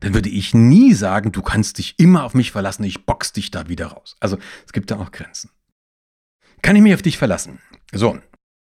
dann 0.00 0.14
würde 0.14 0.28
ich 0.28 0.54
nie 0.54 0.94
sagen, 0.94 1.32
du 1.32 1.42
kannst 1.42 1.78
dich 1.78 1.94
immer 1.98 2.24
auf 2.24 2.34
mich 2.34 2.52
verlassen, 2.52 2.84
ich 2.84 3.04
box 3.04 3.32
dich 3.32 3.50
da 3.50 3.68
wieder 3.68 3.88
raus. 3.88 4.16
Also 4.20 4.38
es 4.64 4.72
gibt 4.72 4.90
da 4.90 4.98
auch 4.98 5.10
Grenzen. 5.10 5.50
Kann 6.62 6.76
ich 6.76 6.82
mich 6.82 6.94
auf 6.94 7.02
dich 7.02 7.18
verlassen? 7.18 7.58
So, 7.92 8.18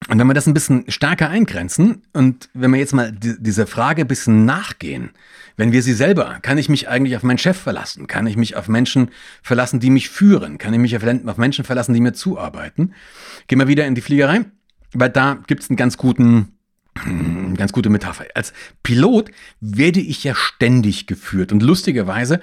und 0.09 0.19
wenn 0.19 0.27
wir 0.27 0.35
das 0.35 0.47
ein 0.47 0.55
bisschen 0.55 0.85
stärker 0.89 1.31
eingrenzen 1.31 2.03
und 2.13 2.49
wenn 2.55 2.71
wir 2.71 2.79
jetzt 2.79 2.95
mal 2.95 3.11
die, 3.11 3.35
dieser 3.39 3.67
Frage 3.67 4.03
ein 4.03 4.09
bisschen 4.09 4.45
nachgehen, 4.45 5.11
wenn 5.57 5.73
wir 5.73 5.83
sie 5.83 5.95
selber, 5.95 6.39
kann 6.43 6.59
ich 6.59 6.69
mich 6.69 6.89
eigentlich 6.89 7.17
auf 7.17 7.23
meinen 7.23 7.39
Chef 7.39 7.57
verlassen? 7.57 8.07
Kann 8.07 8.27
ich 8.27 8.37
mich 8.37 8.57
auf 8.57 8.69
Menschen 8.69 9.11
verlassen, 9.43 9.81
die 9.81 9.91
mich 9.91 10.09
führen? 10.09 10.59
Kann 10.59 10.75
ich 10.75 10.81
mich 10.81 10.97
auf, 10.97 11.37
Menschen 11.39 11.65
verlassen, 11.65 11.95
die 11.95 12.01
mir 12.01 12.13
zuarbeiten? 12.13 12.93
Gehen 13.49 13.59
wir 13.59 13.67
wieder 13.67 13.87
in 13.87 13.95
die 13.95 14.01
Fliegerei, 14.03 14.45
weil 14.93 15.11
da 15.11 15.39
gibt 15.47 15.63
es 15.63 15.71
einen 15.71 15.77
ganz 15.77 15.97
guten, 15.97 16.53
ganz 17.57 17.73
gute 17.73 17.89
Metapher. 17.89 18.27
Als 18.35 18.53
Pilot 18.83 19.31
werde 19.61 20.01
ich 20.01 20.23
ja 20.23 20.35
ständig 20.35 21.07
geführt 21.07 21.53
und 21.53 21.63
lustigerweise 21.63 22.41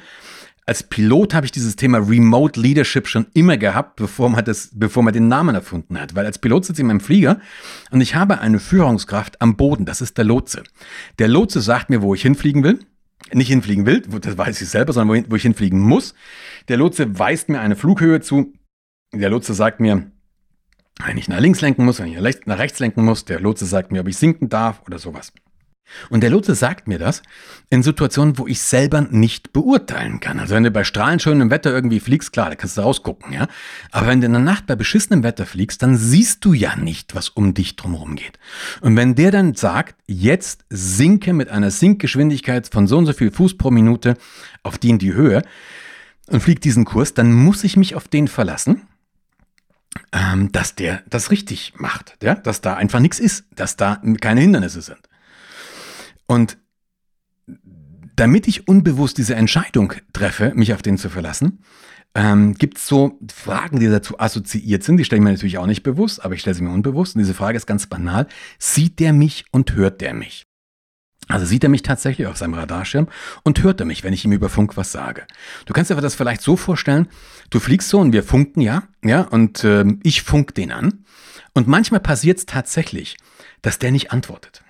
als 0.66 0.84
Pilot 0.84 1.34
habe 1.34 1.46
ich 1.46 1.52
dieses 1.52 1.76
Thema 1.76 1.98
Remote 1.98 2.60
Leadership 2.60 3.08
schon 3.08 3.28
immer 3.34 3.58
gehabt, 3.58 3.98
bevor 3.98 4.30
man, 4.30 4.46
das, 4.46 4.70
bevor 4.74 5.04
man 5.04 5.14
den 5.14 5.28
Namen 5.28 5.56
erfunden 5.56 6.00
hat. 6.00 6.16
Weil 6.16 6.26
als 6.26 6.40
Pilot 6.40 6.66
sitze 6.66 6.80
ich 6.80 6.84
in 6.84 6.88
meinem 6.88 7.02
Flieger 7.02 7.40
und 7.92 8.02
ich 8.02 8.16
habe 8.16 8.40
eine 8.40 8.60
Führungskraft 8.60 9.42
am 9.42 9.58
Boden. 9.58 9.86
Das 9.86 10.02
ist 10.02 10.18
der 10.18 10.26
Lotse. 10.26 10.64
Der 11.20 11.28
Lotse 11.28 11.62
sagt 11.62 11.90
mir, 11.90 12.02
wo 12.02 12.14
ich 12.14 12.22
hinfliegen 12.22 12.64
will. 12.64 12.80
Nicht 13.32 13.48
hinfliegen 13.48 13.86
will, 13.86 14.02
das 14.02 14.38
weiß 14.38 14.62
ich 14.62 14.70
selber, 14.70 14.94
sondern 14.94 15.26
wo 15.30 15.36
ich 15.36 15.42
hinfliegen 15.42 15.80
muss. 15.80 16.14
Der 16.68 16.78
Lotse 16.78 17.18
weist 17.18 17.50
mir 17.50 17.62
eine 17.62 17.76
Flughöhe 17.76 18.20
zu. 18.20 18.54
Der 19.14 19.30
Lotse 19.30 19.54
sagt 19.54 19.80
mir, 19.80 20.12
wenn 21.04 21.18
ich 21.18 21.28
nach 21.30 21.40
links 21.40 21.62
lenken 21.62 21.86
muss, 21.86 22.00
wenn 22.00 22.08
ich 22.08 22.46
nach 22.46 22.60
rechts 22.60 22.80
lenken 22.80 23.04
muss. 23.04 23.26
Der 23.26 23.40
Lotse 23.40 23.66
sagt 23.66 23.92
mir, 23.92 24.02
ob 24.02 24.08
ich 24.08 24.18
sinken 24.18 24.50
darf 24.50 24.82
oder 24.86 25.00
sowas. 25.00 25.32
Und 26.10 26.22
der 26.22 26.30
Lotse 26.30 26.56
sagt 26.56 26.88
mir 26.88 26.98
das 26.98 27.22
in 27.70 27.84
Situationen, 27.84 28.38
wo 28.38 28.48
ich 28.48 28.62
selber 28.62 29.02
nicht 29.02 29.54
beurteilen 29.54 30.20
kann. 30.20 30.40
Also 30.40 30.56
wenn 30.56 30.64
du 30.64 30.72
bei 30.72 30.84
strahlend 30.84 31.22
schönem 31.22 31.50
Wetter 31.50 31.72
irgendwie 31.72 32.00
fliegst, 32.00 32.34
klar, 32.34 32.50
da 32.50 32.56
kannst 32.56 32.78
du 32.78 32.82
rausgucken, 32.82 33.34
ja. 33.34 33.48
Aber 33.92 34.08
wenn 34.08 34.22
du 34.22 34.28
in 34.28 34.34
der 34.34 34.42
Nacht 34.42 34.66
bei 34.66 34.76
beschissenem 34.76 35.24
Wetter 35.24 35.46
fliegst, 35.46 35.84
dann 35.84 35.96
siehst 35.96 36.44
du 36.46 36.54
ja 36.54 36.76
nicht, 36.76 37.16
was 37.16 37.30
um 37.30 37.54
dich 37.54 37.76
drumherum 37.76 38.16
geht. 38.16 38.40
Und 38.82 38.96
wenn 38.96 39.16
der 39.16 39.32
dann 39.32 39.56
sagt, 39.56 39.96
jetzt 40.08 40.66
sinke 40.70 41.34
mit 41.34 41.50
einer 41.50 41.72
Sinkgeschwindigkeit 41.72 42.68
von 42.68 42.88
so 42.88 42.98
und 42.98 43.06
so 43.06 43.14
viel 43.14 43.32
Fuß 43.32 43.58
pro 43.58 43.72
Minute 43.72 44.16
auf 44.64 44.78
die 44.78 44.90
in 44.90 45.00
die 45.00 45.14
Höhe 45.14 45.44
und 46.28 46.42
fliegt 46.42 46.64
diesen 46.64 46.86
Kurs, 46.86 47.14
dann 47.14 47.32
muss 47.32 47.64
ich 47.64 47.78
mich 47.78 47.96
auf 47.96 48.08
den 48.08 48.28
verlassen 48.28 48.88
ähm, 50.12 50.52
dass 50.52 50.74
der 50.76 51.04
das 51.08 51.32
richtig 51.32 51.74
macht, 51.78 52.18
ja? 52.24 52.36
dass 52.36 52.62
da 52.62 52.74
einfach 52.74 53.00
nichts 53.00 53.20
ist, 53.20 53.46
dass 53.56 53.76
da 53.76 54.02
keine 54.22 54.42
Hindernisse 54.42 54.82
sind. 54.82 55.00
Und 56.34 56.58
damit 58.16 58.48
ich 58.48 58.68
unbewusst 58.68 59.20
diese 59.20 59.36
Entscheidung 59.36 59.94
treffe, 60.14 60.52
mich 60.56 60.74
auf 60.74 60.82
den 60.82 60.98
zu 60.98 61.10
verlassen, 61.10 61.64
ähm, 62.16 62.56
gibt 62.56 62.80
es 62.80 62.88
so 62.88 63.20
Fragen, 63.32 63.80
die 63.80 63.88
dazu 63.88 64.20
assoziiert 64.20 64.84
sind. 64.84 64.98
Die 64.98 65.06
stelle 65.06 65.20
ich 65.20 65.24
mir 65.24 65.32
natürlich 65.32 65.60
auch 65.60 65.68
nicht 65.68 65.84
bewusst, 65.84 66.26
aber 66.26 66.34
ich 66.34 66.42
stelle 66.42 66.56
sie 66.56 66.64
mir 66.64 66.72
unbewusst. 66.72 67.16
Und 67.16 67.20
diese 67.20 67.36
Frage 67.36 67.56
ist 67.56 67.68
ganz 67.68 67.86
banal. 67.86 68.28
Sieht 68.58 69.00
der 69.00 69.14
mich 69.14 69.46
und 69.52 69.74
hört 69.74 70.02
der 70.02 70.16
mich? 70.16 70.48
Also 71.28 71.46
sieht 71.46 71.64
er 71.64 71.70
mich 71.70 71.84
tatsächlich 71.84 72.26
auf 72.26 72.38
seinem 72.38 72.56
Radarschirm 72.56 73.08
und 73.44 73.62
hört 73.62 73.80
er 73.80 73.86
mich, 73.86 74.04
wenn 74.04 74.14
ich 74.14 74.26
ihm 74.26 74.32
über 74.32 74.50
Funk 74.50 74.76
was 74.76 74.92
sage. 74.92 75.26
Du 75.68 75.74
kannst 75.74 75.92
dir 75.92 75.96
das 75.96 76.16
vielleicht 76.16 76.42
so 76.42 76.58
vorstellen, 76.58 77.08
du 77.52 77.60
fliegst 77.60 77.90
so 77.90 78.00
und 78.00 78.12
wir 78.12 78.24
funken 78.24 78.60
ja, 78.60 78.84
ja, 79.04 79.22
und 79.22 79.64
äh, 79.64 79.86
ich 80.02 80.24
funk 80.24 80.56
den 80.56 80.72
an. 80.72 81.06
Und 81.54 81.68
manchmal 81.68 82.00
passiert 82.00 82.40
es 82.40 82.46
tatsächlich, 82.48 83.18
dass 83.62 83.78
der 83.78 83.92
nicht 83.92 84.12
antwortet. 84.12 84.63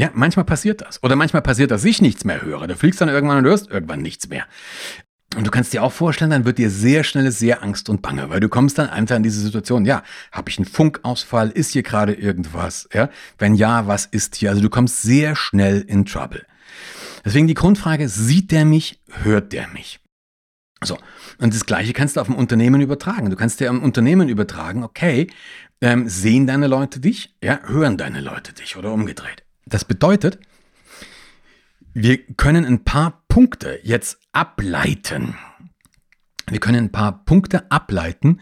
Ja, 0.00 0.08
manchmal 0.14 0.46
passiert 0.46 0.80
das. 0.80 1.02
Oder 1.02 1.14
manchmal 1.14 1.42
passiert, 1.42 1.70
dass 1.70 1.84
ich 1.84 2.00
nichts 2.00 2.24
mehr 2.24 2.40
höre. 2.40 2.66
Du 2.66 2.74
fliegst 2.74 3.02
dann 3.02 3.10
irgendwann 3.10 3.36
und 3.36 3.44
hörst 3.44 3.70
irgendwann 3.70 4.00
nichts 4.00 4.30
mehr. 4.30 4.46
Und 5.36 5.46
du 5.46 5.50
kannst 5.50 5.74
dir 5.74 5.82
auch 5.82 5.92
vorstellen, 5.92 6.30
dann 6.30 6.46
wird 6.46 6.56
dir 6.56 6.70
sehr 6.70 7.04
schnell 7.04 7.30
sehr 7.30 7.62
Angst 7.62 7.90
und 7.90 8.00
Bange, 8.00 8.30
weil 8.30 8.40
du 8.40 8.48
kommst 8.48 8.78
dann 8.78 8.88
einfach 8.88 9.16
in 9.16 9.22
diese 9.22 9.42
Situation, 9.42 9.84
ja, 9.84 10.02
habe 10.32 10.48
ich 10.48 10.56
einen 10.56 10.64
Funkausfall, 10.64 11.50
ist 11.50 11.72
hier 11.72 11.82
gerade 11.82 12.14
irgendwas, 12.14 12.88
ja? 12.94 13.10
Wenn 13.36 13.54
ja, 13.54 13.88
was 13.88 14.06
ist 14.06 14.36
hier? 14.36 14.48
Also 14.48 14.62
du 14.62 14.70
kommst 14.70 15.02
sehr 15.02 15.36
schnell 15.36 15.82
in 15.82 16.06
Trouble. 16.06 16.46
Deswegen 17.22 17.46
die 17.46 17.52
Grundfrage, 17.52 18.08
sieht 18.08 18.52
der 18.52 18.64
mich, 18.64 19.02
hört 19.22 19.52
der 19.52 19.68
mich? 19.68 20.00
So, 20.82 20.96
und 21.36 21.52
das 21.52 21.66
Gleiche 21.66 21.92
kannst 21.92 22.16
du 22.16 22.22
auf 22.22 22.30
ein 22.30 22.36
Unternehmen 22.36 22.80
übertragen. 22.80 23.28
Du 23.28 23.36
kannst 23.36 23.60
dir 23.60 23.68
am 23.68 23.82
Unternehmen 23.82 24.30
übertragen, 24.30 24.82
okay, 24.82 25.26
ähm, 25.82 26.08
sehen 26.08 26.46
deine 26.46 26.68
Leute 26.68 27.00
dich, 27.00 27.36
ja, 27.44 27.60
hören 27.66 27.98
deine 27.98 28.22
Leute 28.22 28.54
dich 28.54 28.78
oder 28.78 28.92
umgedreht. 28.92 29.44
Das 29.70 29.84
bedeutet, 29.84 30.38
wir 31.94 32.18
können 32.34 32.64
ein 32.64 32.84
paar 32.84 33.24
Punkte 33.28 33.80
jetzt 33.82 34.18
ableiten. 34.32 35.36
Wir 36.48 36.60
können 36.60 36.86
ein 36.86 36.92
paar 36.92 37.24
Punkte 37.24 37.70
ableiten, 37.70 38.40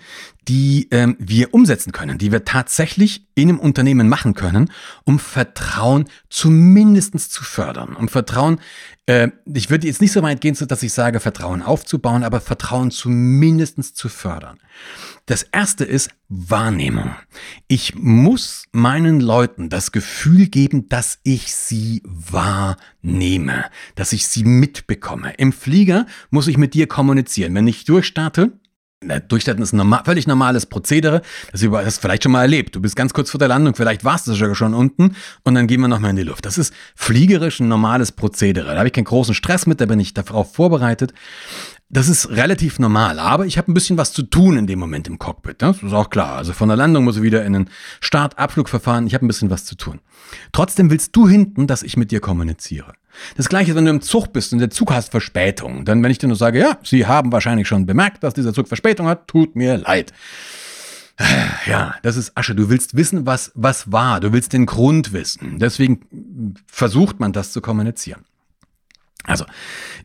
die 0.48 0.88
ähm, 0.90 1.16
wir 1.18 1.52
umsetzen 1.52 1.92
können, 1.92 2.16
die 2.16 2.32
wir 2.32 2.44
tatsächlich 2.44 3.26
in 3.34 3.50
einem 3.50 3.60
Unternehmen 3.60 4.08
machen 4.08 4.34
können, 4.34 4.72
um 5.04 5.18
Vertrauen 5.18 6.06
zumindest 6.30 7.18
zu 7.18 7.44
fördern. 7.44 7.94
Um 7.94 8.08
Vertrauen, 8.08 8.58
äh, 9.04 9.28
ich 9.52 9.68
würde 9.68 9.86
jetzt 9.86 10.00
nicht 10.00 10.12
so 10.12 10.22
weit 10.22 10.40
gehen, 10.40 10.56
dass 10.58 10.82
ich 10.82 10.92
sage, 10.92 11.20
Vertrauen 11.20 11.62
aufzubauen, 11.62 12.24
aber 12.24 12.40
Vertrauen 12.40 12.90
zumindest 12.90 13.96
zu 13.96 14.08
fördern. 14.08 14.58
Das 15.26 15.42
erste 15.42 15.84
ist 15.84 16.10
Wahrnehmung. 16.30 17.10
Ich 17.66 17.94
muss 17.94 18.64
meinen 18.72 19.20
Leuten 19.20 19.68
das 19.68 19.92
Gefühl 19.92 20.46
geben, 20.46 20.88
dass 20.88 21.18
ich 21.24 21.54
sie 21.54 22.02
wahrnehme, 22.04 23.66
dass 23.94 24.14
ich 24.14 24.26
sie 24.26 24.44
mitbekomme. 24.44 25.34
Im 25.36 25.52
Flieger 25.52 26.06
muss 26.30 26.48
ich 26.48 26.56
mit 26.56 26.72
dir 26.72 26.86
kommunizieren. 26.86 27.54
Wenn 27.54 27.66
ich 27.66 27.84
durchstarte, 27.84 28.58
Durchstarten 29.00 29.62
ist 29.62 29.72
ein 29.72 29.76
normal, 29.76 30.02
völlig 30.04 30.26
normales 30.26 30.66
Prozedere. 30.66 31.22
Das 31.52 31.62
hast 31.62 31.98
du 31.98 32.00
vielleicht 32.00 32.24
schon 32.24 32.32
mal 32.32 32.42
erlebt. 32.42 32.74
Du 32.74 32.80
bist 32.80 32.96
ganz 32.96 33.12
kurz 33.12 33.30
vor 33.30 33.38
der 33.38 33.46
Landung, 33.46 33.76
vielleicht 33.76 34.04
warst 34.04 34.26
du 34.26 34.34
sogar 34.34 34.56
schon 34.56 34.74
unten 34.74 35.14
und 35.44 35.54
dann 35.54 35.68
gehen 35.68 35.80
wir 35.80 35.86
nochmal 35.86 36.10
in 36.10 36.16
die 36.16 36.24
Luft. 36.24 36.44
Das 36.44 36.58
ist 36.58 36.74
fliegerisch 36.96 37.60
ein 37.60 37.68
normales 37.68 38.10
Prozedere. 38.10 38.72
Da 38.72 38.78
habe 38.78 38.88
ich 38.88 38.92
keinen 38.92 39.04
großen 39.04 39.34
Stress 39.34 39.66
mit, 39.66 39.80
da 39.80 39.86
bin 39.86 40.00
ich 40.00 40.14
darauf 40.14 40.52
vorbereitet. 40.52 41.14
Das 41.90 42.10
ist 42.10 42.28
relativ 42.28 42.78
normal, 42.78 43.18
aber 43.18 43.46
ich 43.46 43.56
habe 43.56 43.70
ein 43.70 43.74
bisschen 43.74 43.96
was 43.96 44.12
zu 44.12 44.22
tun 44.22 44.58
in 44.58 44.66
dem 44.66 44.78
Moment 44.78 45.08
im 45.08 45.18
Cockpit. 45.18 45.62
Ne? 45.62 45.68
Das 45.68 45.82
ist 45.82 45.94
auch 45.94 46.10
klar. 46.10 46.36
Also 46.36 46.52
von 46.52 46.68
der 46.68 46.76
Landung 46.76 47.04
muss 47.04 47.16
ich 47.16 47.22
wieder 47.22 47.46
in 47.46 47.54
ein 47.56 47.70
Start-Abflugverfahren. 48.00 49.06
Ich 49.06 49.14
habe 49.14 49.24
ein 49.24 49.28
bisschen 49.28 49.48
was 49.48 49.64
zu 49.64 49.74
tun. 49.74 50.00
Trotzdem 50.52 50.90
willst 50.90 51.16
du 51.16 51.26
hinten, 51.26 51.66
dass 51.66 51.82
ich 51.82 51.96
mit 51.96 52.10
dir 52.10 52.20
kommuniziere. 52.20 52.92
Das 53.38 53.48
gleiche, 53.48 53.74
wenn 53.74 53.86
du 53.86 53.90
im 53.90 54.02
Zug 54.02 54.34
bist 54.34 54.52
und 54.52 54.58
der 54.58 54.68
Zug 54.68 54.92
hast 54.92 55.10
Verspätung. 55.10 55.86
Dann, 55.86 56.02
wenn 56.02 56.10
ich 56.10 56.18
dir 56.18 56.28
nur 56.28 56.36
sage, 56.36 56.58
ja, 56.58 56.76
Sie 56.82 57.06
haben 57.06 57.32
wahrscheinlich 57.32 57.66
schon 57.66 57.86
bemerkt, 57.86 58.22
dass 58.22 58.34
dieser 58.34 58.52
Zug 58.52 58.68
Verspätung 58.68 59.06
hat, 59.06 59.26
tut 59.26 59.56
mir 59.56 59.78
leid. 59.78 60.12
Ja, 61.66 61.96
das 62.02 62.16
ist 62.16 62.36
Asche. 62.36 62.54
Du 62.54 62.70
willst 62.70 62.96
wissen, 62.96 63.26
was, 63.26 63.50
was 63.54 63.90
war. 63.90 64.20
Du 64.20 64.32
willst 64.32 64.52
den 64.52 64.66
Grund 64.66 65.12
wissen. 65.12 65.58
Deswegen 65.58 66.54
versucht 66.66 67.18
man 67.18 67.32
das 67.32 67.50
zu 67.50 67.60
kommunizieren. 67.60 68.24
Also, 69.24 69.44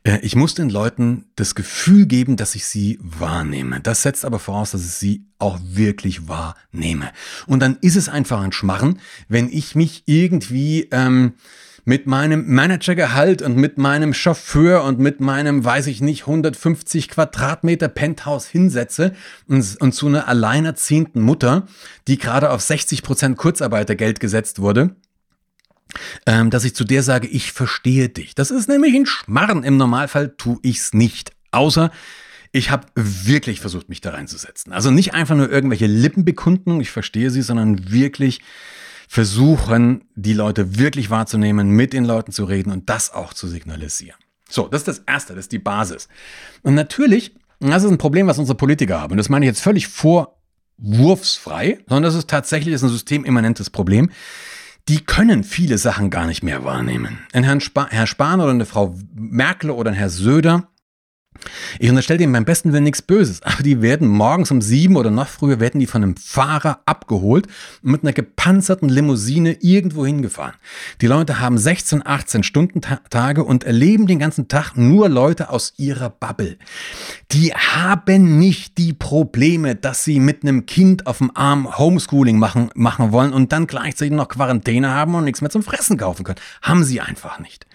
äh, 0.03 0.19
ich 0.21 0.35
muss 0.35 0.53
den 0.53 0.69
Leuten 0.69 1.25
das 1.35 1.55
Gefühl 1.55 2.05
geben, 2.05 2.35
dass 2.35 2.55
ich 2.55 2.65
sie 2.65 2.99
wahrnehme. 3.01 3.79
Das 3.79 4.01
setzt 4.01 4.25
aber 4.25 4.39
voraus, 4.39 4.71
dass 4.71 4.81
ich 4.81 4.91
sie 4.91 5.25
auch 5.39 5.59
wirklich 5.63 6.27
wahrnehme. 6.27 7.11
Und 7.47 7.61
dann 7.61 7.77
ist 7.81 7.95
es 7.95 8.09
einfach 8.09 8.41
ein 8.41 8.51
Schmarren, 8.51 8.99
wenn 9.29 9.49
ich 9.49 9.75
mich 9.75 10.03
irgendwie 10.05 10.89
ähm, 10.91 11.33
mit 11.85 12.07
meinem 12.07 12.53
Managergehalt 12.53 13.41
und 13.41 13.57
mit 13.57 13.77
meinem 13.77 14.13
Chauffeur 14.13 14.83
und 14.83 14.99
mit 14.99 15.19
meinem, 15.19 15.65
weiß 15.65 15.87
ich 15.87 16.01
nicht, 16.01 16.21
150 16.21 17.09
Quadratmeter 17.09 17.89
Penthouse 17.89 18.47
hinsetze 18.47 19.13
und, 19.47 19.79
und 19.81 19.91
zu 19.93 20.07
einer 20.07 20.27
alleinerziehenden 20.27 21.21
Mutter, 21.21 21.67
die 22.07 22.17
gerade 22.17 22.51
auf 22.51 22.61
60 22.61 23.03
Prozent 23.03 23.37
Kurzarbeitergeld 23.37 24.19
gesetzt 24.19 24.59
wurde, 24.59 24.95
ähm, 26.25 26.49
dass 26.49 26.63
ich 26.63 26.75
zu 26.75 26.83
der 26.83 27.03
sage, 27.03 27.27
ich 27.27 27.51
verstehe 27.51 28.09
dich. 28.09 28.35
Das 28.35 28.51
ist 28.51 28.69
nämlich 28.69 28.95
ein 28.95 29.05
Schmarren. 29.05 29.63
Im 29.63 29.77
Normalfall 29.77 30.33
tue 30.37 30.59
ich 30.61 30.77
es 30.77 30.93
nicht. 30.93 31.31
Außer 31.51 31.91
ich 32.51 32.69
habe 32.69 32.87
wirklich 32.95 33.59
versucht, 33.59 33.89
mich 33.89 33.99
da 33.99 34.11
reinzusetzen. 34.11 34.73
Also 34.73 34.91
nicht 34.91 35.13
einfach 35.15 35.35
nur 35.35 35.51
irgendwelche 35.51 35.87
Lippenbekundungen, 35.87 36.81
ich 36.81 36.91
verstehe 36.91 37.31
sie, 37.31 37.41
sondern 37.41 37.91
wirklich 37.91 38.41
versuchen, 39.07 40.05
die 40.15 40.33
Leute 40.33 40.77
wirklich 40.77 41.09
wahrzunehmen, 41.09 41.69
mit 41.69 41.93
den 41.93 42.05
Leuten 42.05 42.31
zu 42.31 42.45
reden 42.45 42.71
und 42.71 42.89
das 42.89 43.11
auch 43.11 43.33
zu 43.33 43.47
signalisieren. 43.47 44.17
So, 44.49 44.67
das 44.67 44.81
ist 44.81 44.87
das 44.87 44.99
Erste, 44.99 45.33
das 45.33 45.45
ist 45.45 45.51
die 45.51 45.59
Basis. 45.59 46.07
Und 46.61 46.75
natürlich, 46.75 47.35
das 47.59 47.83
ist 47.83 47.89
ein 47.89 47.97
Problem, 47.97 48.27
was 48.27 48.37
unsere 48.37 48.55
Politiker 48.55 49.01
haben. 49.01 49.11
Und 49.11 49.17
das 49.17 49.29
meine 49.29 49.45
ich 49.45 49.49
jetzt 49.49 49.61
völlig 49.61 49.87
vorwurfsfrei, 49.87 51.79
sondern 51.87 52.03
das 52.03 52.13
ist 52.15 52.29
tatsächlich 52.29 52.73
ein 52.81 52.89
systemimmanentes 52.89 53.71
Problem 53.71 54.11
die 54.89 54.99
können 54.99 55.43
viele 55.43 55.77
Sachen 55.77 56.09
gar 56.09 56.27
nicht 56.27 56.43
mehr 56.43 56.65
wahrnehmen. 56.65 57.19
Ein 57.31 57.43
Herrn 57.43 57.61
Spa 57.61 57.87
Herr 57.89 58.07
Spahn 58.07 58.41
oder 58.41 58.51
eine 58.51 58.65
Frau 58.65 58.95
Merkel 59.13 59.69
oder 59.69 59.91
ein 59.91 59.95
Herr 59.95 60.09
Söder 60.09 60.67
ich 61.79 61.89
unterstelle 61.89 62.19
dem 62.19 62.31
beim 62.31 62.45
besten 62.45 62.71
Willen 62.73 62.83
nichts 62.83 63.01
Böses, 63.01 63.41
aber 63.43 63.63
die 63.63 63.81
werden 63.81 64.07
morgens 64.07 64.51
um 64.51 64.61
sieben 64.61 64.95
oder 64.95 65.11
noch 65.11 65.27
früher 65.27 65.59
werden 65.59 65.79
die 65.79 65.87
von 65.87 66.03
einem 66.03 66.15
Fahrer 66.15 66.79
abgeholt 66.85 67.47
und 67.83 67.91
mit 67.91 68.03
einer 68.03 68.13
gepanzerten 68.13 68.89
Limousine 68.89 69.57
irgendwo 69.61 70.05
hingefahren. 70.05 70.55
Die 71.01 71.07
Leute 71.07 71.39
haben 71.39 71.57
16, 71.57 72.05
18 72.05 72.43
Stunden 72.43 72.81
Tage 73.09 73.43
und 73.43 73.63
erleben 73.63 74.07
den 74.07 74.19
ganzen 74.19 74.47
Tag 74.47 74.75
nur 74.75 75.09
Leute 75.09 75.49
aus 75.49 75.73
ihrer 75.77 76.09
Bubble. 76.09 76.57
Die 77.31 77.53
haben 77.53 78.37
nicht 78.37 78.77
die 78.77 78.93
Probleme, 78.93 79.75
dass 79.75 80.03
sie 80.03 80.19
mit 80.19 80.43
einem 80.43 80.65
Kind 80.65 81.07
auf 81.07 81.17
dem 81.17 81.35
Arm 81.35 81.77
Homeschooling 81.77 82.37
machen, 82.37 82.69
machen 82.75 83.11
wollen 83.11 83.33
und 83.33 83.51
dann 83.51 83.67
gleichzeitig 83.67 84.13
noch 84.13 84.29
Quarantäne 84.29 84.91
haben 84.91 85.15
und 85.15 85.23
nichts 85.23 85.41
mehr 85.41 85.49
zum 85.49 85.63
Fressen 85.63 85.97
kaufen 85.97 86.23
können. 86.23 86.39
Haben 86.61 86.83
sie 86.83 87.01
einfach 87.01 87.39
nicht. 87.39 87.65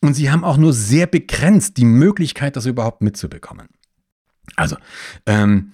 Und 0.00 0.14
sie 0.14 0.30
haben 0.30 0.44
auch 0.44 0.56
nur 0.56 0.72
sehr 0.72 1.06
begrenzt 1.06 1.76
die 1.76 1.84
Möglichkeit, 1.84 2.56
das 2.56 2.66
überhaupt 2.66 2.93
mitzubekommen. 3.00 3.68
Also, 4.56 4.76
ähm, 5.26 5.72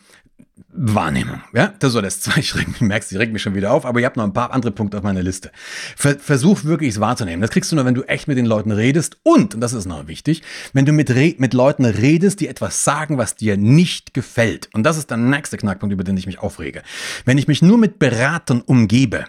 Wahrnehmung. 0.72 1.42
Ja, 1.52 1.74
das 1.78 1.92
so 1.92 2.00
das 2.00 2.20
zweite. 2.20 2.40
Ich 2.40 2.54
reg, 2.54 2.80
merkst, 2.80 3.12
ich 3.12 3.18
reg 3.18 3.32
mich 3.32 3.42
schon 3.42 3.54
wieder 3.54 3.72
auf, 3.72 3.84
aber 3.84 4.00
ihr 4.00 4.06
habt 4.06 4.16
noch 4.16 4.24
ein 4.24 4.32
paar 4.32 4.52
andere 4.52 4.72
Punkte 4.72 4.98
auf 4.98 5.02
meiner 5.02 5.22
Liste. 5.22 5.50
Versuch 5.96 6.64
wirklich 6.64 6.90
es 6.90 7.00
wahrzunehmen. 7.00 7.40
Das 7.40 7.50
kriegst 7.50 7.70
du 7.70 7.76
nur, 7.76 7.84
wenn 7.84 7.94
du 7.94 8.02
echt 8.04 8.28
mit 8.28 8.38
den 8.38 8.46
Leuten 8.46 8.70
redest 8.70 9.18
und, 9.22 9.54
und 9.54 9.60
das 9.60 9.72
ist 9.72 9.86
noch 9.86 10.06
wichtig, 10.06 10.42
wenn 10.72 10.86
du 10.86 10.92
mit, 10.92 11.10
mit 11.38 11.54
Leuten 11.54 11.84
redest, 11.84 12.40
die 12.40 12.48
etwas 12.48 12.84
sagen, 12.84 13.18
was 13.18 13.34
dir 13.34 13.56
nicht 13.56 14.14
gefällt. 14.14 14.68
Und 14.72 14.84
das 14.84 14.96
ist 14.96 15.10
der 15.10 15.16
nächste 15.16 15.56
Knackpunkt, 15.56 15.92
über 15.92 16.04
den 16.04 16.16
ich 16.16 16.26
mich 16.26 16.38
aufrege. 16.38 16.82
Wenn 17.24 17.38
ich 17.38 17.48
mich 17.48 17.62
nur 17.62 17.78
mit 17.78 17.98
Beratern 17.98 18.60
umgebe, 18.60 19.26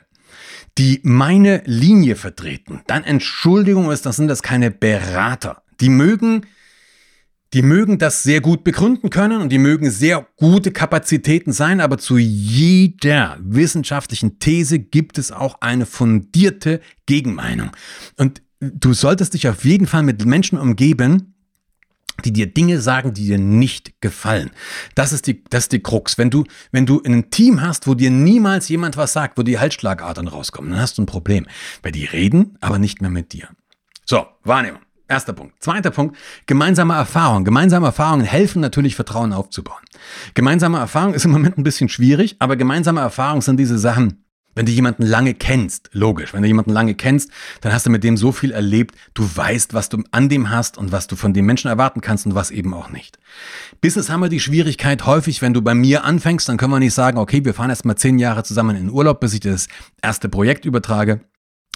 die 0.78 1.02
meine 1.04 1.64
Linie 1.66 2.16
vertreten, 2.16 2.82
dann 2.88 3.04
Entschuldigung 3.04 3.92
ist, 3.92 4.06
das 4.06 4.16
sind 4.16 4.28
das 4.28 4.42
keine 4.42 4.72
Berater. 4.72 5.64
Die 5.82 5.90
mögen, 5.90 6.46
die 7.54 7.62
mögen 7.62 7.98
das 7.98 8.24
sehr 8.24 8.42
gut 8.42 8.64
begründen 8.64 9.10
können 9.10 9.42
und 9.42 9.50
die 9.50 9.58
mögen 9.58 9.92
sehr 9.92 10.28
gute 10.38 10.72
Kapazitäten 10.72 11.52
sein, 11.52 11.82
aber 11.82 11.98
zu 11.98 12.18
jeder 12.18 13.38
wissenschaftlichen 13.42 14.40
These 14.40 14.80
gibt 14.80 15.18
es 15.18 15.32
auch 15.32 15.60
eine 15.62 15.86
fundierte 15.86 16.80
Gegenmeinung. 17.06 17.72
Und 18.18 18.42
du 18.60 18.94
solltest 18.94 19.34
dich 19.34 19.50
auf 19.50 19.66
jeden 19.66 19.88
Fall 19.88 20.04
mit 20.04 20.26
Menschen 20.26 20.58
umgeben, 20.58 21.34
die 22.24 22.32
dir 22.32 22.48
Dinge 22.48 22.80
sagen, 22.80 23.14
die 23.14 23.26
dir 23.26 23.40
nicht 23.40 24.00
gefallen. 24.02 24.52
Das 24.96 25.12
ist 25.12 25.28
die, 25.28 25.44
das 25.50 25.64
ist 25.66 25.72
die 25.72 25.82
Krux. 25.82 26.18
Wenn 26.18 26.30
du, 26.30 26.44
wenn 26.72 26.86
du 26.86 27.02
ein 27.04 27.32
Team 27.32 27.62
hast, 27.62 27.88
wo 27.88 27.96
dir 27.96 28.12
niemals 28.12 28.70
jemand 28.70 28.96
was 28.96 29.14
sagt, 29.14 29.38
wo 29.38 29.44
die 29.44 29.60
Halsschlagadern 29.60 30.28
rauskommen, 30.28 30.72
dann 30.72 30.80
hast 30.80 30.98
du 30.98 31.02
ein 31.02 31.08
Problem. 31.08 31.48
Weil 31.82 31.92
die 31.92 32.06
reden, 32.06 32.58
aber 32.62 32.80
nicht 32.80 33.02
mehr 33.02 33.10
mit 33.10 33.34
dir. 33.34 33.50
So, 34.06 34.26
Wahrnehmung. 34.44 34.82
Erster 35.12 35.34
Punkt. 35.34 35.62
Zweiter 35.62 35.92
Punkt, 35.92 36.16
gemeinsame 36.46 36.94
Erfahrungen. 36.94 37.44
Gemeinsame 37.44 37.86
Erfahrungen 37.86 38.26
helfen 38.26 38.62
natürlich, 38.62 38.96
Vertrauen 38.96 39.34
aufzubauen. 39.34 39.84
Gemeinsame 40.36 40.78
Erfahrung 40.78 41.14
ist 41.14 41.26
im 41.26 41.32
Moment 41.32 41.58
ein 41.58 41.64
bisschen 41.64 41.90
schwierig, 41.90 42.38
aber 42.40 42.56
gemeinsame 42.56 43.02
Erfahrungen 43.02 43.42
sind 43.42 43.58
diese 43.58 43.78
Sachen, 43.78 44.24
wenn 44.56 44.66
du 44.66 44.72
jemanden 44.72 45.04
lange 45.04 45.34
kennst, 45.34 45.90
logisch, 45.92 46.34
wenn 46.34 46.44
du 46.44 46.48
jemanden 46.48 46.72
lange 46.72 46.96
kennst, 46.96 47.30
dann 47.60 47.74
hast 47.74 47.86
du 47.86 47.90
mit 47.90 48.06
dem 48.06 48.16
so 48.16 48.32
viel 48.32 48.52
erlebt, 48.52 48.96
du 49.14 49.24
weißt, 49.24 49.74
was 49.74 49.90
du 49.90 50.02
an 50.12 50.30
dem 50.30 50.50
hast 50.50 50.78
und 50.78 50.94
was 50.94 51.08
du 51.08 51.18
von 51.18 51.34
dem 51.34 51.46
Menschen 51.46 51.68
erwarten 51.68 52.00
kannst 52.00 52.26
und 52.26 52.34
was 52.34 52.50
eben 52.50 52.74
auch 52.74 52.90
nicht. 52.90 53.20
Business 53.82 54.10
haben 54.10 54.22
wir 54.22 54.30
die 54.30 54.40
Schwierigkeit 54.40 55.06
häufig, 55.06 55.42
wenn 55.42 55.54
du 55.54 55.62
bei 55.62 55.74
mir 55.74 56.06
anfängst, 56.06 56.48
dann 56.48 56.56
können 56.56 56.72
wir 56.72 56.80
nicht 56.80 56.94
sagen, 56.94 57.18
okay, 57.18 57.44
wir 57.44 57.54
fahren 57.54 57.70
erst 57.70 57.84
mal 57.84 57.98
zehn 57.98 58.18
Jahre 58.18 58.44
zusammen 58.44 58.78
in 58.78 58.90
Urlaub, 58.90 59.20
bis 59.20 59.34
ich 59.34 59.42
das 59.42 59.68
erste 60.02 60.30
Projekt 60.30 60.64
übertrage. 60.64 61.20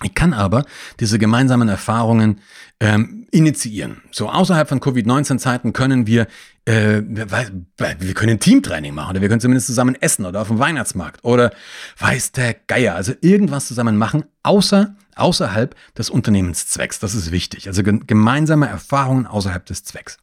Ich 0.04 0.14
kann 0.14 0.34
aber 0.34 0.66
diese 1.00 1.18
gemeinsamen 1.18 1.70
Erfahrungen 1.70 2.42
ähm, 2.82 3.28
initiieren. 3.32 4.02
So 4.12 4.30
außerhalb 4.30 4.68
von 4.68 4.82
Covid-19-Zeiten 4.82 5.72
können 5.72 6.06
wir, 6.06 6.28
äh, 6.66 7.02
wir 7.02 8.14
können 8.14 8.40
Teamtraining 8.40 8.94
machen 8.94 9.12
oder 9.12 9.22
wir 9.22 9.30
können 9.30 9.40
zumindest 9.40 9.68
zusammen 9.68 9.96
essen 9.96 10.26
oder 10.26 10.42
auf 10.42 10.50
dem 10.50 10.60
Weihnachtsmarkt 10.60 11.24
oder 11.24 11.52
weiß 11.98 12.34
der 12.34 12.56
Geier, 12.68 12.96
also 12.96 13.14
irgendwas 13.22 13.68
zusammen 13.68 13.96
machen, 13.96 14.26
außer 14.44 14.96
außerhalb 15.16 15.76
des 15.98 16.10
Unternehmenszwecks. 16.10 17.00
Das 17.00 17.16
ist 17.16 17.32
wichtig. 17.32 17.68
Also 17.68 17.82
gemeinsame 17.84 18.68
Erfahrungen 18.68 19.28
außerhalb 19.28 19.66
des 19.66 19.86
Zwecks. 19.86 20.18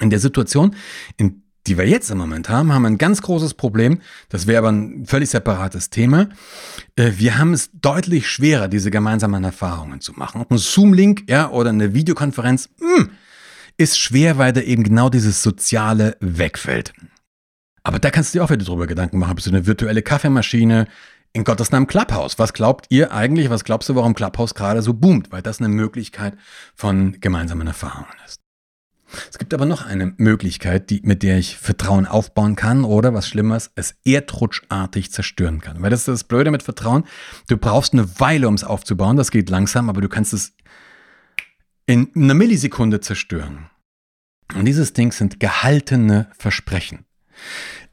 In 0.00 0.10
der 0.10 0.18
Situation, 0.18 0.74
in 1.16 1.42
die 1.66 1.76
wir 1.76 1.86
jetzt 1.86 2.10
im 2.10 2.18
Moment 2.18 2.48
haben, 2.48 2.72
haben 2.72 2.86
ein 2.86 2.98
ganz 2.98 3.22
großes 3.22 3.54
Problem. 3.54 4.00
Das 4.28 4.46
wäre 4.46 4.58
aber 4.58 4.72
ein 4.72 5.06
völlig 5.06 5.30
separates 5.30 5.90
Thema. 5.90 6.28
Äh, 6.96 7.12
wir 7.16 7.38
haben 7.38 7.52
es 7.52 7.70
deutlich 7.72 8.28
schwerer, 8.28 8.68
diese 8.68 8.90
gemeinsamen 8.90 9.44
Erfahrungen 9.44 10.00
zu 10.00 10.12
machen. 10.12 10.40
Ob 10.40 10.50
ein 10.50 10.58
Zoom-Link 10.58 11.24
ja, 11.28 11.50
oder 11.50 11.70
eine 11.70 11.94
Videokonferenz 11.94 12.70
mh, 12.80 12.96
hm, 12.96 13.10
ist 13.76 13.98
schwer, 13.98 14.38
weil 14.38 14.52
da 14.52 14.60
eben 14.60 14.84
genau 14.84 15.08
dieses 15.08 15.42
Soziale 15.42 16.16
wegfällt. 16.20 16.92
Aber 17.82 17.98
da 17.98 18.10
kannst 18.10 18.34
du 18.34 18.38
dir 18.38 18.44
auch 18.44 18.50
wieder 18.50 18.64
drüber 18.64 18.86
Gedanken 18.86 19.18
machen. 19.18 19.34
Bist 19.34 19.46
du 19.46 19.50
eine 19.50 19.66
virtuelle 19.66 20.02
Kaffeemaschine? 20.02 20.86
In 21.32 21.44
Gottes 21.44 21.70
Namen 21.70 21.86
Clubhouse. 21.86 22.40
Was 22.40 22.52
glaubt 22.52 22.86
ihr 22.88 23.12
eigentlich? 23.12 23.50
Was 23.50 23.62
glaubst 23.62 23.88
du, 23.88 23.94
warum 23.94 24.14
Clubhouse 24.14 24.54
gerade 24.54 24.82
so 24.82 24.94
boomt? 24.94 25.30
Weil 25.30 25.42
das 25.42 25.60
eine 25.60 25.68
Möglichkeit 25.68 26.36
von 26.74 27.20
gemeinsamen 27.20 27.68
Erfahrungen 27.68 28.08
ist. 28.26 28.39
Es 29.30 29.38
gibt 29.38 29.54
aber 29.54 29.66
noch 29.66 29.84
eine 29.84 30.14
Möglichkeit, 30.16 30.90
die, 30.90 31.00
mit 31.04 31.22
der 31.22 31.38
ich 31.38 31.56
Vertrauen 31.56 32.06
aufbauen 32.06 32.56
kann 32.56 32.84
oder 32.84 33.14
was 33.14 33.28
Schlimmeres, 33.28 33.70
es 33.74 33.96
erdrutschartig 34.04 35.10
zerstören 35.12 35.60
kann. 35.60 35.82
Weil 35.82 35.90
das 35.90 36.00
ist 36.00 36.08
das 36.08 36.24
Blöde 36.24 36.50
mit 36.50 36.62
Vertrauen. 36.62 37.04
Du 37.48 37.56
brauchst 37.56 37.92
eine 37.92 38.20
Weile, 38.20 38.48
um 38.48 38.54
es 38.54 38.64
aufzubauen. 38.64 39.16
Das 39.16 39.30
geht 39.30 39.50
langsam, 39.50 39.88
aber 39.88 40.00
du 40.00 40.08
kannst 40.08 40.32
es 40.32 40.52
in 41.86 42.08
einer 42.14 42.34
Millisekunde 42.34 43.00
zerstören. 43.00 43.70
Und 44.54 44.64
dieses 44.64 44.92
Ding 44.92 45.12
sind 45.12 45.40
gehaltene 45.40 46.28
Versprechen. 46.38 47.04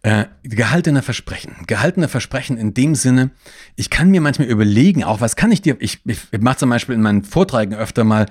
Äh, 0.03 0.25
gehaltene 0.43 1.01
Versprechen. 1.01 1.55
Gehaltene 1.65 2.07
Versprechen 2.07 2.57
in 2.57 2.73
dem 2.73 2.95
Sinne, 2.95 3.31
ich 3.75 3.89
kann 3.89 4.09
mir 4.09 4.21
manchmal 4.21 4.47
überlegen, 4.47 5.03
auch 5.03 5.21
was 5.21 5.35
kann 5.35 5.51
ich 5.51 5.61
dir, 5.61 5.75
ich, 5.79 5.99
ich 6.05 6.19
mache 6.39 6.57
zum 6.57 6.69
Beispiel 6.69 6.95
in 6.95 7.01
meinen 7.01 7.23
Vorträgen 7.23 7.73
öfter 7.73 8.03
mal, 8.03 8.27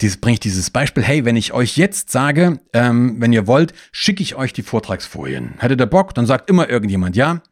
dieses, 0.00 0.18
bringe 0.18 0.34
ich 0.34 0.40
dieses 0.40 0.70
Beispiel, 0.70 1.02
hey, 1.02 1.24
wenn 1.24 1.36
ich 1.36 1.52
euch 1.52 1.76
jetzt 1.76 2.10
sage, 2.10 2.60
ähm, 2.72 3.16
wenn 3.20 3.32
ihr 3.32 3.46
wollt, 3.46 3.72
schicke 3.92 4.22
ich 4.22 4.36
euch 4.36 4.52
die 4.52 4.62
Vortragsfolien. 4.62 5.54
Hättet 5.58 5.80
ihr 5.80 5.86
Bock, 5.86 6.14
dann 6.14 6.26
sagt 6.26 6.48
immer 6.48 6.68
irgendjemand 6.68 7.16
ja. 7.16 7.42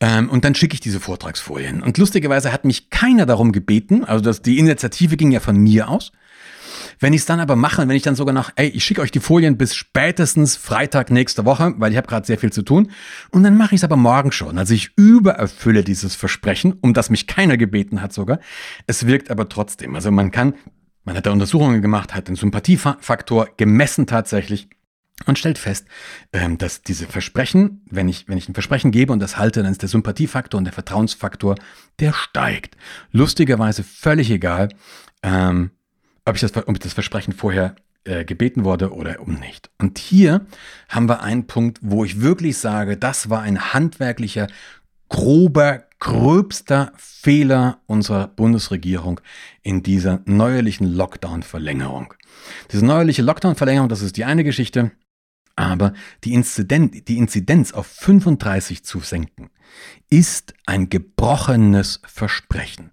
Ähm, 0.00 0.30
und 0.30 0.44
dann 0.44 0.54
schicke 0.54 0.74
ich 0.74 0.80
diese 0.80 1.00
Vortragsfolien. 1.00 1.82
Und 1.82 1.98
lustigerweise 1.98 2.52
hat 2.52 2.64
mich 2.64 2.90
keiner 2.90 3.26
darum 3.26 3.52
gebeten, 3.52 4.04
also 4.04 4.22
das, 4.22 4.42
die 4.42 4.58
Initiative 4.58 5.16
ging 5.16 5.32
ja 5.32 5.40
von 5.40 5.56
mir 5.56 5.88
aus. 5.88 6.12
Wenn 6.98 7.14
ich 7.14 7.20
es 7.20 7.26
dann 7.26 7.40
aber 7.40 7.56
mache, 7.56 7.88
wenn 7.88 7.96
ich 7.96 8.02
dann 8.02 8.14
sogar 8.14 8.34
noch, 8.34 8.50
ey, 8.56 8.68
ich 8.68 8.84
schicke 8.84 9.00
euch 9.00 9.10
die 9.10 9.20
Folien 9.20 9.56
bis 9.56 9.74
spätestens 9.74 10.56
Freitag 10.56 11.10
nächste 11.10 11.46
Woche, 11.46 11.74
weil 11.78 11.90
ich 11.90 11.96
habe 11.96 12.06
gerade 12.06 12.26
sehr 12.26 12.38
viel 12.38 12.52
zu 12.52 12.62
tun, 12.62 12.90
und 13.30 13.42
dann 13.42 13.56
mache 13.56 13.74
ich 13.74 13.80
es 13.80 13.84
aber 13.84 13.96
morgen 13.96 14.32
schon. 14.32 14.58
Also 14.58 14.74
ich 14.74 14.90
übererfülle 14.96 15.82
dieses 15.82 16.14
Versprechen, 16.14 16.74
um 16.82 16.92
das 16.92 17.08
mich 17.08 17.26
keiner 17.26 17.56
gebeten 17.56 18.02
hat 18.02 18.12
sogar. 18.12 18.38
Es 18.86 19.06
wirkt 19.06 19.30
aber 19.30 19.48
trotzdem. 19.48 19.94
Also 19.94 20.10
man 20.10 20.30
kann 20.30 20.54
man 21.10 21.16
hat 21.16 21.26
da 21.26 21.32
Untersuchungen 21.32 21.82
gemacht, 21.82 22.14
hat 22.14 22.28
den 22.28 22.36
Sympathiefaktor 22.36 23.48
gemessen 23.56 24.06
tatsächlich 24.06 24.68
und 25.26 25.40
stellt 25.40 25.58
fest, 25.58 25.88
ähm, 26.32 26.56
dass 26.56 26.82
diese 26.82 27.08
Versprechen, 27.08 27.82
wenn 27.90 28.08
ich, 28.08 28.28
wenn 28.28 28.38
ich 28.38 28.48
ein 28.48 28.54
Versprechen 28.54 28.92
gebe 28.92 29.12
und 29.12 29.18
das 29.18 29.36
halte, 29.36 29.64
dann 29.64 29.72
ist 29.72 29.82
der 29.82 29.88
Sympathiefaktor 29.88 30.56
und 30.58 30.66
der 30.66 30.72
Vertrauensfaktor, 30.72 31.56
der 31.98 32.12
steigt. 32.12 32.76
Lustigerweise 33.10 33.82
völlig 33.82 34.30
egal, 34.30 34.68
ähm, 35.24 35.72
ob 36.24 36.36
ich 36.36 36.42
das, 36.42 36.56
ob 36.56 36.78
das 36.78 36.92
Versprechen 36.92 37.32
vorher 37.32 37.74
äh, 38.04 38.24
gebeten 38.24 38.62
wurde 38.62 38.92
oder 38.92 39.18
um 39.18 39.34
nicht. 39.34 39.68
Und 39.78 39.98
hier 39.98 40.46
haben 40.88 41.08
wir 41.08 41.22
einen 41.22 41.48
Punkt, 41.48 41.80
wo 41.82 42.04
ich 42.04 42.20
wirklich 42.20 42.56
sage, 42.56 42.96
das 42.96 43.30
war 43.30 43.42
ein 43.42 43.74
handwerklicher, 43.74 44.46
grober 45.10 45.84
gröbster 45.98 46.92
Fehler 46.96 47.82
unserer 47.86 48.28
Bundesregierung 48.28 49.20
in 49.62 49.82
dieser 49.82 50.22
neuerlichen 50.24 50.86
Lockdown-Verlängerung. 50.86 52.14
Diese 52.72 52.86
neuerliche 52.86 53.20
Lockdown-Verlängerung, 53.20 53.90
das 53.90 54.00
ist 54.00 54.16
die 54.16 54.24
eine 54.24 54.44
Geschichte, 54.44 54.92
aber 55.56 55.92
die, 56.24 56.32
Inzidenz, 56.32 57.04
die 57.04 57.18
Inzidenz 57.18 57.72
auf 57.72 57.86
35 57.86 58.82
zu 58.82 59.00
senken, 59.00 59.50
ist 60.08 60.54
ein 60.64 60.88
gebrochenes 60.88 62.00
Versprechen. 62.06 62.90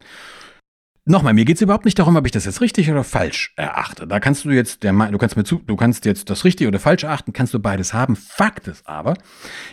Nochmal, 1.07 1.33
mir 1.33 1.45
geht 1.45 1.55
es 1.57 1.61
überhaupt 1.61 1.85
nicht 1.85 1.97
darum, 1.97 2.15
ob 2.15 2.25
ich 2.25 2.31
das 2.31 2.45
jetzt 2.45 2.61
richtig 2.61 2.89
oder 2.91 3.03
falsch 3.03 3.53
erachte. 3.55 4.07
Da 4.07 4.19
kannst 4.19 4.45
du 4.45 4.49
jetzt, 4.49 4.83
der, 4.83 4.93
du 4.93 5.17
kannst 5.17 5.37
mir 5.37 5.43
zu, 5.43 5.61
du 5.65 5.75
kannst 5.75 6.05
jetzt 6.05 6.29
das 6.29 6.43
richtig 6.43 6.67
oder 6.67 6.79
falsch 6.79 7.03
erachten, 7.03 7.33
kannst 7.33 7.53
du 7.53 7.59
beides 7.59 7.93
haben. 7.93 8.15
Fakt 8.15 8.67
ist 8.67 8.87
aber, 8.87 9.15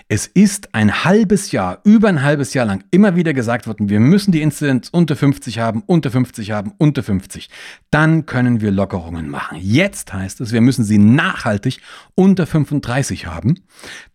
es 0.09 0.27
ist 0.27 0.75
ein 0.75 1.05
halbes 1.05 1.53
Jahr, 1.53 1.81
über 1.85 2.09
ein 2.09 2.23
halbes 2.23 2.55
Jahr 2.55 2.66
lang 2.66 2.85
immer 2.90 3.16
wieder 3.16 3.35
gesagt 3.35 3.66
worden, 3.66 3.88
wir 3.88 4.01
müssen 4.01 4.33
die 4.33 4.42
Inzidenz 4.42 4.88
unter 4.90 5.16
50 5.16 5.59
haben, 5.59 5.83
unter 5.87 6.11
50 6.11 6.53
haben, 6.53 6.73
unter 6.79 7.03
50. 7.03 7.51
Dann 7.90 8.27
können 8.27 8.61
wir 8.61 8.70
Lockerungen 8.70 9.29
machen. 9.29 9.59
Jetzt 9.61 10.12
heißt 10.12 10.40
es, 10.40 10.53
wir 10.53 10.61
müssen 10.61 10.85
sie 10.85 10.99
nachhaltig 10.99 11.81
unter 12.14 12.47
35 12.47 13.27
haben. 13.27 13.61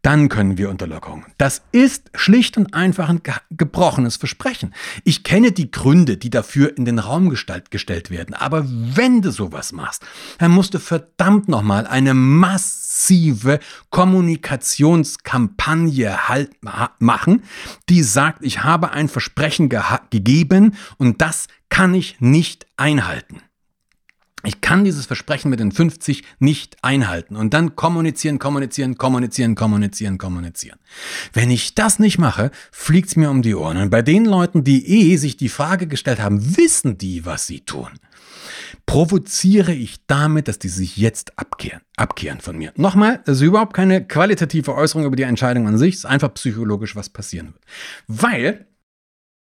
Dann 0.01 0.29
können 0.29 0.57
wir 0.57 0.69
unter 0.69 0.87
Lockerungen. 0.87 1.25
Das 1.37 1.63
ist 1.71 2.09
schlicht 2.13 2.57
und 2.57 2.73
einfach 2.73 3.09
ein 3.09 3.21
gebrochenes 3.51 4.15
Versprechen. 4.15 4.73
Ich 5.03 5.23
kenne 5.23 5.51
die 5.51 5.71
Gründe, 5.71 6.17
die 6.17 6.29
dafür 6.29 6.77
in 6.77 6.85
den 6.85 6.99
Raum 6.99 7.08
gestellt 7.71 8.09
werden. 8.09 8.35
Aber 8.35 8.65
wenn 8.67 9.21
du 9.21 9.31
sowas 9.31 9.71
machst, 9.71 10.03
dann 10.37 10.51
musst 10.51 10.73
du 10.73 10.79
verdammt 10.79 11.47
nochmal 11.47 11.87
eine 11.87 12.13
massive 12.13 13.59
Kommunikationskampagne 13.89 16.27
halt 16.29 16.51
machen, 16.99 17.43
die 17.89 18.03
sagt, 18.03 18.43
ich 18.43 18.63
habe 18.63 18.91
ein 18.91 19.07
Versprechen 19.09 19.69
ge 19.69 19.81
gegeben 20.09 20.75
und 20.97 21.21
das 21.21 21.47
kann 21.69 21.93
ich 21.93 22.19
nicht 22.19 22.65
einhalten. 22.77 23.41
Ich 24.43 24.61
kann 24.61 24.85
dieses 24.85 25.05
Versprechen 25.05 25.49
mit 25.49 25.59
den 25.59 25.73
50 25.73 26.23
nicht 26.39 26.77
einhalten 26.81 27.35
und 27.35 27.53
dann 27.53 27.75
kommunizieren, 27.75 28.39
kommunizieren, 28.39 28.97
kommunizieren, 28.97 29.55
kommunizieren, 29.55 30.17
kommunizieren. 30.17 30.79
Wenn 31.33 31.51
ich 31.51 31.75
das 31.75 31.99
nicht 31.99 32.19
mache, 32.19 32.51
fliegt's 32.71 33.17
mir 33.17 33.29
um 33.29 33.41
die 33.41 33.55
Ohren. 33.55 33.77
Und 33.77 33.89
bei 33.89 34.01
den 34.01 34.23
Leuten, 34.23 34.63
die 34.63 34.87
eh 34.87 35.17
sich 35.17 35.35
die 35.35 35.49
Frage 35.49 35.87
gestellt 35.87 36.21
haben, 36.21 36.57
wissen 36.57 36.97
die, 36.97 37.25
was 37.25 37.47
sie 37.47 37.61
tun? 37.61 37.89
Provoziere 38.85 39.73
ich 39.73 40.05
damit, 40.07 40.47
dass 40.47 40.57
die 40.57 40.69
sich 40.69 40.95
jetzt 40.95 41.37
abkehren, 41.37 41.81
abkehren 41.97 42.39
von 42.39 42.57
mir. 42.57 42.71
Nochmal, 42.77 43.21
das 43.25 43.37
ist 43.37 43.43
überhaupt 43.43 43.73
keine 43.73 44.07
qualitative 44.07 44.73
Äußerung 44.73 45.05
über 45.05 45.17
die 45.17 45.23
Entscheidung 45.23 45.67
an 45.67 45.77
sich, 45.77 45.95
es 45.95 45.99
ist 45.99 46.05
einfach 46.05 46.33
psychologisch, 46.33 46.95
was 46.95 47.09
passieren 47.09 47.47
wird. 47.47 47.63
Weil 48.07 48.67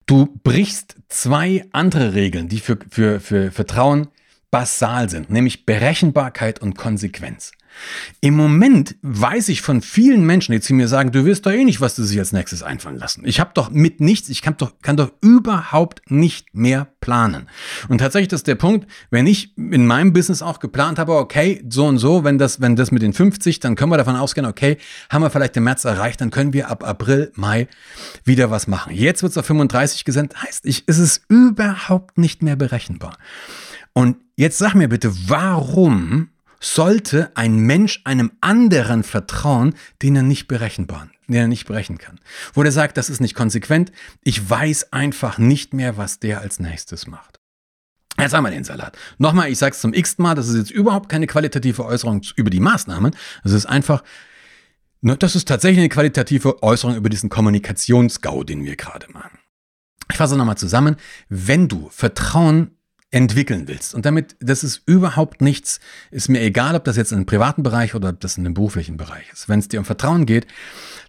du 0.07 0.27
brichst 0.45 0.97
zwei 1.09 1.67
andere 1.73 2.15
Regeln, 2.15 2.49
die 2.49 2.61
für, 2.61 2.79
für, 2.89 3.21
für 3.21 3.51
Vertrauen 3.51 4.09
basal 4.57 5.11
sind, 5.11 5.29
nämlich 5.29 5.67
Berechenbarkeit 5.67 6.63
und 6.63 6.79
Konsequenz. 6.79 7.53
Im 8.23 8.35
Moment 8.37 8.97
weiß 9.03 9.51
ich 9.51 9.61
von 9.61 9.83
vielen 9.83 10.25
Menschen, 10.25 10.53
die 10.53 10.61
zu 10.61 10.73
mir 10.73 10.89
sagen, 10.89 11.13
du 11.13 11.27
wirst 11.27 11.45
doch 11.45 11.51
eh 11.51 11.63
nicht, 11.63 11.83
was 11.83 11.95
du 11.95 12.05
sich 12.05 12.19
als 12.19 12.33
nächstes 12.33 12.63
einfallen 12.63 12.97
lassen. 12.97 13.23
Ich 13.27 13.39
habe 13.39 13.51
doch 13.53 13.69
mit 13.69 14.01
nichts, 14.01 14.31
ich 14.31 14.41
kann 14.41 14.57
doch, 14.57 14.73
kann 14.81 14.97
doch 14.97 15.13
überhaupt 15.21 16.11
nicht 16.11 16.55
mehr 16.55 16.89
planen. 17.01 17.51
Und 17.91 17.99
tatsächlich 17.99 18.29
das 18.29 18.41
ist 18.41 18.47
der 18.47 18.55
Punkt, 18.55 18.91
wenn 19.11 19.27
ich 19.27 19.55
in 19.59 19.87
meinem 19.87 20.15
Business 20.15 20.41
auch 20.41 20.59
geplant 20.59 20.99
habe, 20.99 21.17
okay, 21.17 21.63
so 21.69 21.85
und 21.85 21.99
so, 21.99 22.25
wenn 22.25 22.39
das, 22.39 22.63
wenn 22.63 22.77
das 22.77 22.93
mit 22.93 23.03
den 23.03 23.13
50, 23.13 23.61
dann 23.61 23.77
können 23.77 23.93
wir 23.93 23.99
davon 23.99 24.17
ausgehen, 24.17 24.47
okay, 24.47 24.79
haben 25.11 25.21
wir 25.21 25.29
vielleicht 25.29 25.57
den 25.57 25.65
März 25.65 25.85
erreicht, 25.85 26.23
dann 26.23 26.31
können 26.31 26.55
wir 26.55 26.71
ab 26.71 26.83
April, 26.83 27.31
Mai 27.35 27.69
wieder 28.25 28.51
was 28.51 28.69
machen. 28.69 28.95
Jetzt 28.95 29.23
wird 29.23 29.33
es 29.33 29.37
auf 29.37 29.45
35 29.45 30.07
gesendet, 30.07 30.43
heißt, 30.43 30.65
ich, 30.65 30.85
es 30.87 30.97
ist 30.97 31.25
überhaupt 31.29 32.17
nicht 32.17 32.43
mehr 32.43 32.57
berechenbar. 32.57 33.19
Und 33.97 34.19
jetzt 34.37 34.59
sag 34.59 34.75
mir 34.75 34.91
bitte, 34.91 35.11
warum 35.27 36.29
sollte 36.61 37.35
ein 37.35 37.57
Mensch 37.61 38.03
einem 38.05 38.31
anderen 38.43 39.03
vertrauen, 39.03 39.75
den 40.03 40.17
er 40.17 40.23
nicht 40.23 40.49
berechenbar, 40.49 41.09
den 41.29 41.37
er 41.37 41.49
nicht 41.49 41.67
berechnen 41.67 41.97
kann? 41.97 42.21
Wo 42.53 42.63
der 42.63 42.73
sagt, 42.73 42.99
das 42.99 43.09
ist 43.09 43.21
nicht 43.21 43.35
konsequent, 43.35 43.93
ich 44.23 44.51
weiß 44.51 44.93
einfach 44.93 45.39
nicht 45.39 45.73
mehr, 45.73 45.97
was 45.97 46.19
der 46.19 46.43
als 46.43 46.61
nächstes 46.61 47.07
macht. 47.07 47.41
Jetzt 48.19 48.35
haben 48.35 48.45
wir 48.45 48.51
den 48.51 48.65
Salat. 48.65 48.99
Nochmal, 49.17 49.51
ich 49.51 49.57
sage 49.57 49.75
es 49.75 49.81
zum 49.81 49.95
x 49.95 50.19
Mal, 50.19 50.35
das 50.35 50.49
ist 50.49 50.57
jetzt 50.57 50.71
überhaupt 50.71 51.09
keine 51.09 51.27
qualitative 51.27 51.83
Äußerung 51.83 52.21
über 52.37 52.51
die 52.51 52.61
Maßnahmen. 52.61 53.17
Das 53.45 53.53
ist 53.53 53.65
einfach, 53.65 54.05
ne, 55.01 55.17
das 55.17 55.37
ist 55.37 55.49
tatsächlich 55.49 55.79
eine 55.79 55.89
qualitative 55.89 56.63
Äußerung 56.63 56.97
über 56.97 57.09
diesen 57.09 57.31
Kommunikationsgau, 57.31 58.45
den 58.45 58.63
wir 58.63 58.77
gerade 58.77 59.11
machen. 59.11 59.39
Ich 60.11 60.19
fasse 60.19 60.37
nochmal 60.37 60.59
zusammen. 60.59 60.97
Wenn 61.31 61.67
du 61.67 61.89
Vertrauen 61.91 62.76
entwickeln 63.17 63.67
willst. 63.67 63.95
Und 63.95 64.05
damit, 64.05 64.37
das 64.41 64.63
ist 64.63 64.83
überhaupt 64.85 65.41
nichts, 65.41 65.81
ist 66.11 66.29
mir 66.29 66.43
egal, 66.43 66.75
ob 66.75 66.85
das 66.85 66.97
jetzt 66.97 67.13
in 67.13 67.17
einem 67.17 67.27
privaten 67.27 67.63
Bereich 67.63 67.95
oder 67.95 68.11
ob 68.11 68.21
das 68.21 68.37
in 68.37 68.45
einem 68.45 68.53
beruflichen 68.53 68.99
Bereich 68.99 69.25
ist. 69.33 69.49
Wenn 69.49 69.59
es 69.59 69.69
dir 69.69 69.79
um 69.79 69.87
Vertrauen 69.87 70.27
geht, 70.27 70.47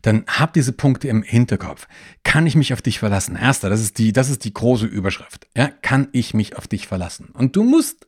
dann 0.04 0.24
hab 0.26 0.54
diese 0.54 0.72
Punkte 0.72 1.10
im 1.10 1.22
Hinterkopf. 1.22 1.86
Kann 2.24 2.48
ich 2.48 2.56
mich 2.56 2.72
auf 2.72 2.82
dich 2.82 3.00
verlassen? 3.00 3.36
Erster, 3.36 3.70
das 3.70 3.82
ist 3.82 3.98
die, 3.98 4.14
das 4.14 4.30
ist 4.30 4.46
die 4.46 4.54
große 4.54 4.86
Überschrift. 4.86 5.48
Ja, 5.54 5.70
kann 5.82 6.08
ich 6.14 6.34
mich 6.34 6.56
auf 6.56 6.66
dich 6.66 6.88
verlassen? 6.88 7.28
Und 7.34 7.58
du 7.58 7.64
musst, 7.64 8.08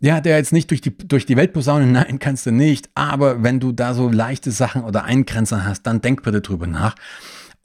ja, 0.00 0.20
der 0.20 0.36
jetzt 0.36 0.52
nicht 0.52 0.70
durch 0.70 0.80
die, 0.80 0.96
durch 0.96 1.26
die 1.26 1.36
Welt 1.36 1.52
posaunen, 1.52 1.90
nein, 1.92 2.20
kannst 2.20 2.46
du 2.46 2.52
nicht. 2.52 2.88
Aber 2.94 3.42
wenn 3.42 3.58
du 3.58 3.72
da 3.72 3.94
so 3.94 4.08
leichte 4.08 4.52
Sachen 4.52 4.84
oder 4.84 5.02
Eingrenzer 5.02 5.64
hast, 5.64 5.82
dann 5.82 6.00
denk 6.00 6.22
bitte 6.22 6.40
drüber 6.40 6.68
nach 6.68 6.94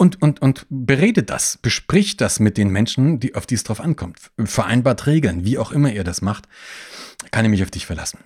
und, 0.04 0.22
und, 0.22 0.42
und 0.42 0.66
berede 0.70 1.24
das, 1.24 1.58
bespricht 1.62 2.20
das 2.20 2.42
mit 2.42 2.58
den 2.58 2.70
Menschen, 2.70 3.22
die, 3.22 3.36
auf 3.36 3.46
die 3.46 3.56
es 3.56 3.64
drauf 3.64 3.80
ankommt. 3.80 4.32
Vereinbart 4.38 5.08
Regeln, 5.08 5.46
wie 5.46 5.58
auch 5.58 5.72
immer 5.72 5.94
ihr 5.94 6.04
das 6.04 6.22
macht, 6.22 6.50
kann 7.32 7.46
ich 7.46 7.52
mich 7.52 7.64
auf 7.64 7.72
dich 7.72 7.86
verlassen. 7.86 8.20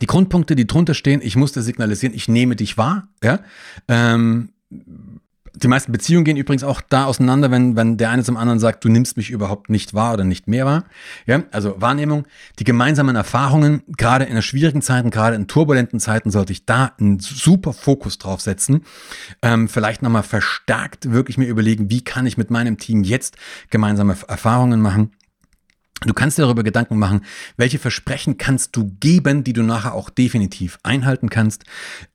Die 0.00 0.06
Grundpunkte, 0.06 0.54
die 0.54 0.68
drunter 0.68 0.94
stehen, 0.94 1.20
ich 1.20 1.34
musste 1.34 1.62
signalisieren, 1.62 2.14
ich 2.14 2.28
nehme 2.28 2.54
dich 2.54 2.78
wahr, 2.78 3.08
ja. 3.24 3.40
Ähm, 3.88 4.50
die 5.54 5.68
meisten 5.68 5.92
Beziehungen 5.92 6.24
gehen 6.24 6.36
übrigens 6.36 6.64
auch 6.64 6.80
da 6.80 7.04
auseinander, 7.04 7.50
wenn, 7.50 7.76
wenn 7.76 7.96
der 7.96 8.10
eine 8.10 8.22
zum 8.22 8.36
anderen 8.36 8.58
sagt, 8.58 8.84
du 8.84 8.88
nimmst 8.88 9.16
mich 9.16 9.30
überhaupt 9.30 9.70
nicht 9.70 9.94
wahr 9.94 10.14
oder 10.14 10.24
nicht 10.24 10.48
mehr 10.48 10.66
wahr. 10.66 10.84
Ja, 11.26 11.42
also 11.50 11.80
Wahrnehmung, 11.80 12.26
die 12.58 12.64
gemeinsamen 12.64 13.16
Erfahrungen, 13.16 13.82
gerade 13.96 14.24
in 14.24 14.40
schwierigen 14.42 14.82
Zeiten, 14.82 15.10
gerade 15.10 15.36
in 15.36 15.48
turbulenten 15.48 16.00
Zeiten, 16.00 16.30
sollte 16.30 16.52
ich 16.52 16.66
da 16.66 16.92
einen 16.98 17.18
super 17.18 17.72
Fokus 17.72 18.18
drauf 18.18 18.40
setzen. 18.40 18.82
Ähm, 19.42 19.68
vielleicht 19.68 20.02
nochmal 20.02 20.22
verstärkt 20.22 21.10
wirklich 21.10 21.38
mir 21.38 21.46
überlegen, 21.46 21.90
wie 21.90 22.02
kann 22.02 22.26
ich 22.26 22.38
mit 22.38 22.50
meinem 22.50 22.78
Team 22.78 23.02
jetzt 23.02 23.36
gemeinsame 23.70 24.16
Erfahrungen 24.28 24.80
machen. 24.80 25.12
Du 26.06 26.14
kannst 26.14 26.38
dir 26.38 26.42
darüber 26.42 26.62
Gedanken 26.62 26.98
machen, 26.98 27.20
welche 27.58 27.78
Versprechen 27.78 28.38
kannst 28.38 28.74
du 28.74 28.96
geben, 29.00 29.44
die 29.44 29.52
du 29.52 29.62
nachher 29.62 29.92
auch 29.92 30.08
definitiv 30.08 30.78
einhalten 30.82 31.28
kannst. 31.28 31.64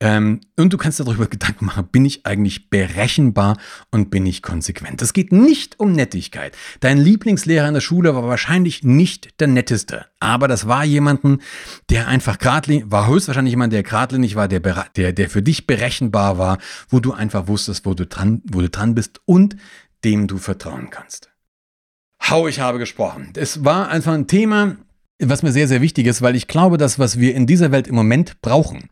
Ähm, 0.00 0.40
und 0.56 0.72
du 0.72 0.76
kannst 0.76 0.98
dir 0.98 1.04
darüber 1.04 1.28
Gedanken 1.28 1.66
machen, 1.66 1.86
bin 1.86 2.04
ich 2.04 2.26
eigentlich 2.26 2.68
berechenbar 2.68 3.56
und 3.92 4.10
bin 4.10 4.26
ich 4.26 4.42
konsequent. 4.42 5.02
Es 5.02 5.12
geht 5.12 5.30
nicht 5.30 5.78
um 5.78 5.92
Nettigkeit. 5.92 6.56
Dein 6.80 6.98
Lieblingslehrer 6.98 7.68
in 7.68 7.74
der 7.74 7.80
Schule 7.80 8.12
war 8.12 8.24
wahrscheinlich 8.24 8.82
nicht 8.82 9.38
der 9.38 9.46
netteste, 9.46 10.06
aber 10.18 10.48
das 10.48 10.66
war 10.66 10.84
jemanden, 10.84 11.38
der 11.88 12.08
einfach 12.08 12.38
geradlinig, 12.38 12.86
war 12.90 13.06
höchstwahrscheinlich 13.06 13.52
jemand, 13.52 13.72
der 13.72 13.84
geradlinig 13.84 14.34
war, 14.34 14.48
der, 14.48 14.60
der, 14.96 15.12
der 15.12 15.30
für 15.30 15.42
dich 15.42 15.68
berechenbar 15.68 16.38
war, 16.38 16.58
wo 16.88 16.98
du 16.98 17.12
einfach 17.12 17.46
wusstest, 17.46 17.86
wo 17.86 17.94
du 17.94 18.04
dran, 18.04 18.42
wo 18.50 18.60
du 18.60 18.68
dran 18.68 18.96
bist 18.96 19.20
und 19.26 19.56
dem 20.02 20.26
du 20.26 20.38
vertrauen 20.38 20.90
kannst. 20.90 21.30
Hau, 22.28 22.48
ich 22.48 22.58
habe 22.58 22.78
gesprochen. 22.78 23.28
Es 23.36 23.64
war 23.64 23.88
einfach 23.88 24.12
ein 24.12 24.26
Thema, 24.26 24.76
was 25.20 25.44
mir 25.44 25.52
sehr, 25.52 25.68
sehr 25.68 25.80
wichtig 25.80 26.06
ist, 26.06 26.22
weil 26.22 26.34
ich 26.34 26.48
glaube, 26.48 26.76
das, 26.76 26.98
was 26.98 27.20
wir 27.20 27.34
in 27.36 27.46
dieser 27.46 27.70
Welt 27.70 27.86
im 27.86 27.94
Moment 27.94 28.40
brauchen, 28.42 28.88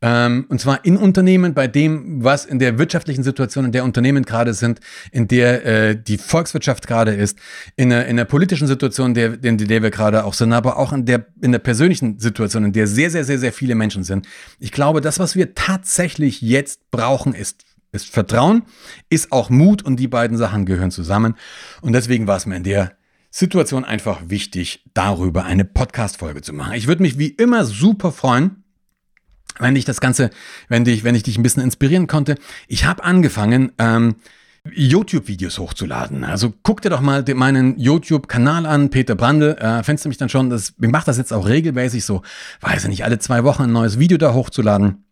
ähm, 0.00 0.46
und 0.48 0.62
zwar 0.62 0.82
in 0.86 0.96
Unternehmen, 0.96 1.52
bei 1.52 1.68
dem, 1.68 2.24
was 2.24 2.46
in 2.46 2.58
der 2.58 2.78
wirtschaftlichen 2.78 3.22
Situation, 3.22 3.66
in 3.66 3.72
der 3.72 3.84
Unternehmen 3.84 4.24
gerade 4.24 4.54
sind, 4.54 4.80
in 5.12 5.28
der 5.28 5.66
äh, 5.66 6.02
die 6.02 6.16
Volkswirtschaft 6.16 6.86
gerade 6.86 7.12
ist, 7.12 7.38
in 7.76 7.90
der, 7.90 8.06
in 8.06 8.16
der 8.16 8.24
politischen 8.24 8.66
Situation, 8.66 9.12
der, 9.12 9.44
in 9.44 9.58
der 9.58 9.82
wir 9.82 9.90
gerade 9.90 10.24
auch 10.24 10.32
sind, 10.32 10.54
aber 10.54 10.78
auch 10.78 10.94
in 10.94 11.04
der, 11.04 11.26
in 11.42 11.52
der 11.52 11.58
persönlichen 11.58 12.18
Situation, 12.18 12.64
in 12.64 12.72
der 12.72 12.86
sehr, 12.86 13.10
sehr, 13.10 13.24
sehr, 13.24 13.38
sehr 13.38 13.52
viele 13.52 13.74
Menschen 13.74 14.04
sind. 14.04 14.26
Ich 14.58 14.72
glaube, 14.72 15.02
das, 15.02 15.18
was 15.18 15.36
wir 15.36 15.54
tatsächlich 15.54 16.40
jetzt 16.40 16.90
brauchen, 16.90 17.34
ist 17.34 17.66
ist 17.92 18.10
Vertrauen, 18.10 18.62
ist 19.08 19.32
auch 19.32 19.50
Mut 19.50 19.82
und 19.82 19.96
die 19.96 20.08
beiden 20.08 20.36
Sachen 20.36 20.66
gehören 20.66 20.90
zusammen. 20.90 21.34
Und 21.80 21.92
deswegen 21.92 22.26
war 22.26 22.36
es 22.36 22.46
mir 22.46 22.56
in 22.56 22.64
der 22.64 22.92
Situation 23.30 23.84
einfach 23.84 24.22
wichtig, 24.26 24.84
darüber 24.92 25.44
eine 25.44 25.64
Podcast-Folge 25.64 26.42
zu 26.42 26.52
machen. 26.52 26.74
Ich 26.74 26.86
würde 26.86 27.02
mich 27.02 27.18
wie 27.18 27.28
immer 27.28 27.64
super 27.64 28.12
freuen, 28.12 28.64
wenn 29.58 29.76
ich 29.76 29.84
das 29.84 30.00
Ganze, 30.00 30.30
wenn 30.68 30.84
dich, 30.84 31.04
wenn 31.04 31.14
ich 31.14 31.22
dich 31.22 31.38
ein 31.38 31.42
bisschen 31.42 31.62
inspirieren 31.62 32.06
konnte. 32.06 32.36
Ich 32.66 32.84
habe 32.84 33.04
angefangen, 33.04 33.72
ähm, 33.78 34.16
YouTube-Videos 34.72 35.58
hochzuladen. 35.58 36.24
Also 36.24 36.52
guck 36.62 36.82
dir 36.82 36.90
doch 36.90 37.00
mal 37.00 37.24
meinen 37.34 37.78
YouTube-Kanal 37.78 38.66
an, 38.66 38.90
Peter 38.90 39.14
Brandl. 39.14 39.56
Äh, 39.58 39.82
findest 39.82 40.04
du 40.04 40.08
mich 40.08 40.18
dann 40.18 40.28
schon, 40.28 40.50
das, 40.50 40.74
ich 40.80 40.88
mache 40.88 41.06
das 41.06 41.16
jetzt 41.16 41.32
auch 41.32 41.46
regelmäßig 41.46 42.04
so, 42.04 42.22
weiß 42.60 42.84
ich 42.84 42.90
nicht, 42.90 43.04
alle 43.04 43.18
zwei 43.18 43.44
Wochen 43.44 43.64
ein 43.64 43.72
neues 43.72 43.98
Video 43.98 44.18
da 44.18 44.34
hochzuladen. 44.34 45.04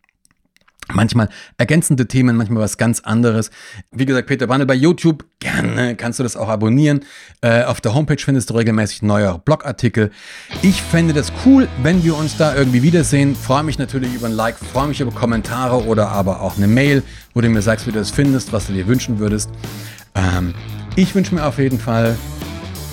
Manchmal 0.91 1.29
ergänzende 1.57 2.07
Themen, 2.07 2.35
manchmal 2.35 2.63
was 2.63 2.77
ganz 2.77 2.99
anderes. 3.01 3.51
Wie 3.91 4.05
gesagt, 4.05 4.27
Peter 4.27 4.47
Brandl 4.47 4.65
bei 4.65 4.73
YouTube, 4.73 5.25
gerne 5.39 5.95
kannst 5.95 6.19
du 6.19 6.23
das 6.23 6.35
auch 6.35 6.49
abonnieren. 6.49 7.01
Äh, 7.41 7.63
auf 7.63 7.81
der 7.81 7.93
Homepage 7.93 8.17
findest 8.19 8.49
du 8.49 8.55
regelmäßig 8.55 9.01
neue 9.01 9.39
Blogartikel. 9.39 10.11
Ich 10.61 10.81
fände 10.81 11.13
das 11.13 11.31
cool, 11.45 11.67
wenn 11.83 12.03
wir 12.03 12.17
uns 12.17 12.37
da 12.37 12.55
irgendwie 12.55 12.81
wiedersehen. 12.81 13.35
Freue 13.35 13.63
mich 13.63 13.77
natürlich 13.77 14.13
über 14.13 14.27
ein 14.27 14.33
Like, 14.33 14.57
freue 14.57 14.87
mich 14.87 14.99
über 14.99 15.11
Kommentare 15.11 15.85
oder 15.85 16.09
aber 16.09 16.41
auch 16.41 16.57
eine 16.57 16.67
Mail, 16.67 17.03
wo 17.33 17.41
du 17.41 17.49
mir 17.49 17.61
sagst, 17.61 17.87
wie 17.87 17.91
du 17.91 17.99
das 17.99 18.11
findest, 18.11 18.51
was 18.51 18.67
du 18.67 18.73
dir 18.73 18.87
wünschen 18.87 19.19
würdest. 19.19 19.49
Ähm, 20.15 20.53
ich 20.95 21.13
wünsche 21.15 21.35
mir 21.35 21.45
auf 21.45 21.59
jeden 21.59 21.79
Fall 21.79 22.17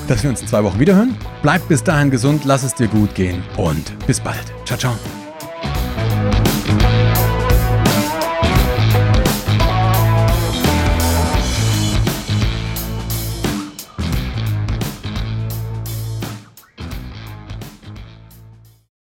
dass 0.08 0.22
wir 0.22 0.30
uns 0.30 0.40
in 0.40 0.46
zwei 0.46 0.62
Wochen 0.64 0.78
wiederhören. 0.78 1.16
Bleib 1.42 1.66
bis 1.68 1.82
dahin 1.82 2.10
gesund, 2.10 2.44
lass 2.44 2.62
es 2.62 2.74
dir 2.74 2.88
gut 2.88 3.14
gehen 3.14 3.42
und 3.56 3.92
bis 4.06 4.20
bald. 4.20 4.52
Ciao, 4.64 4.78
ciao. 4.78 5.25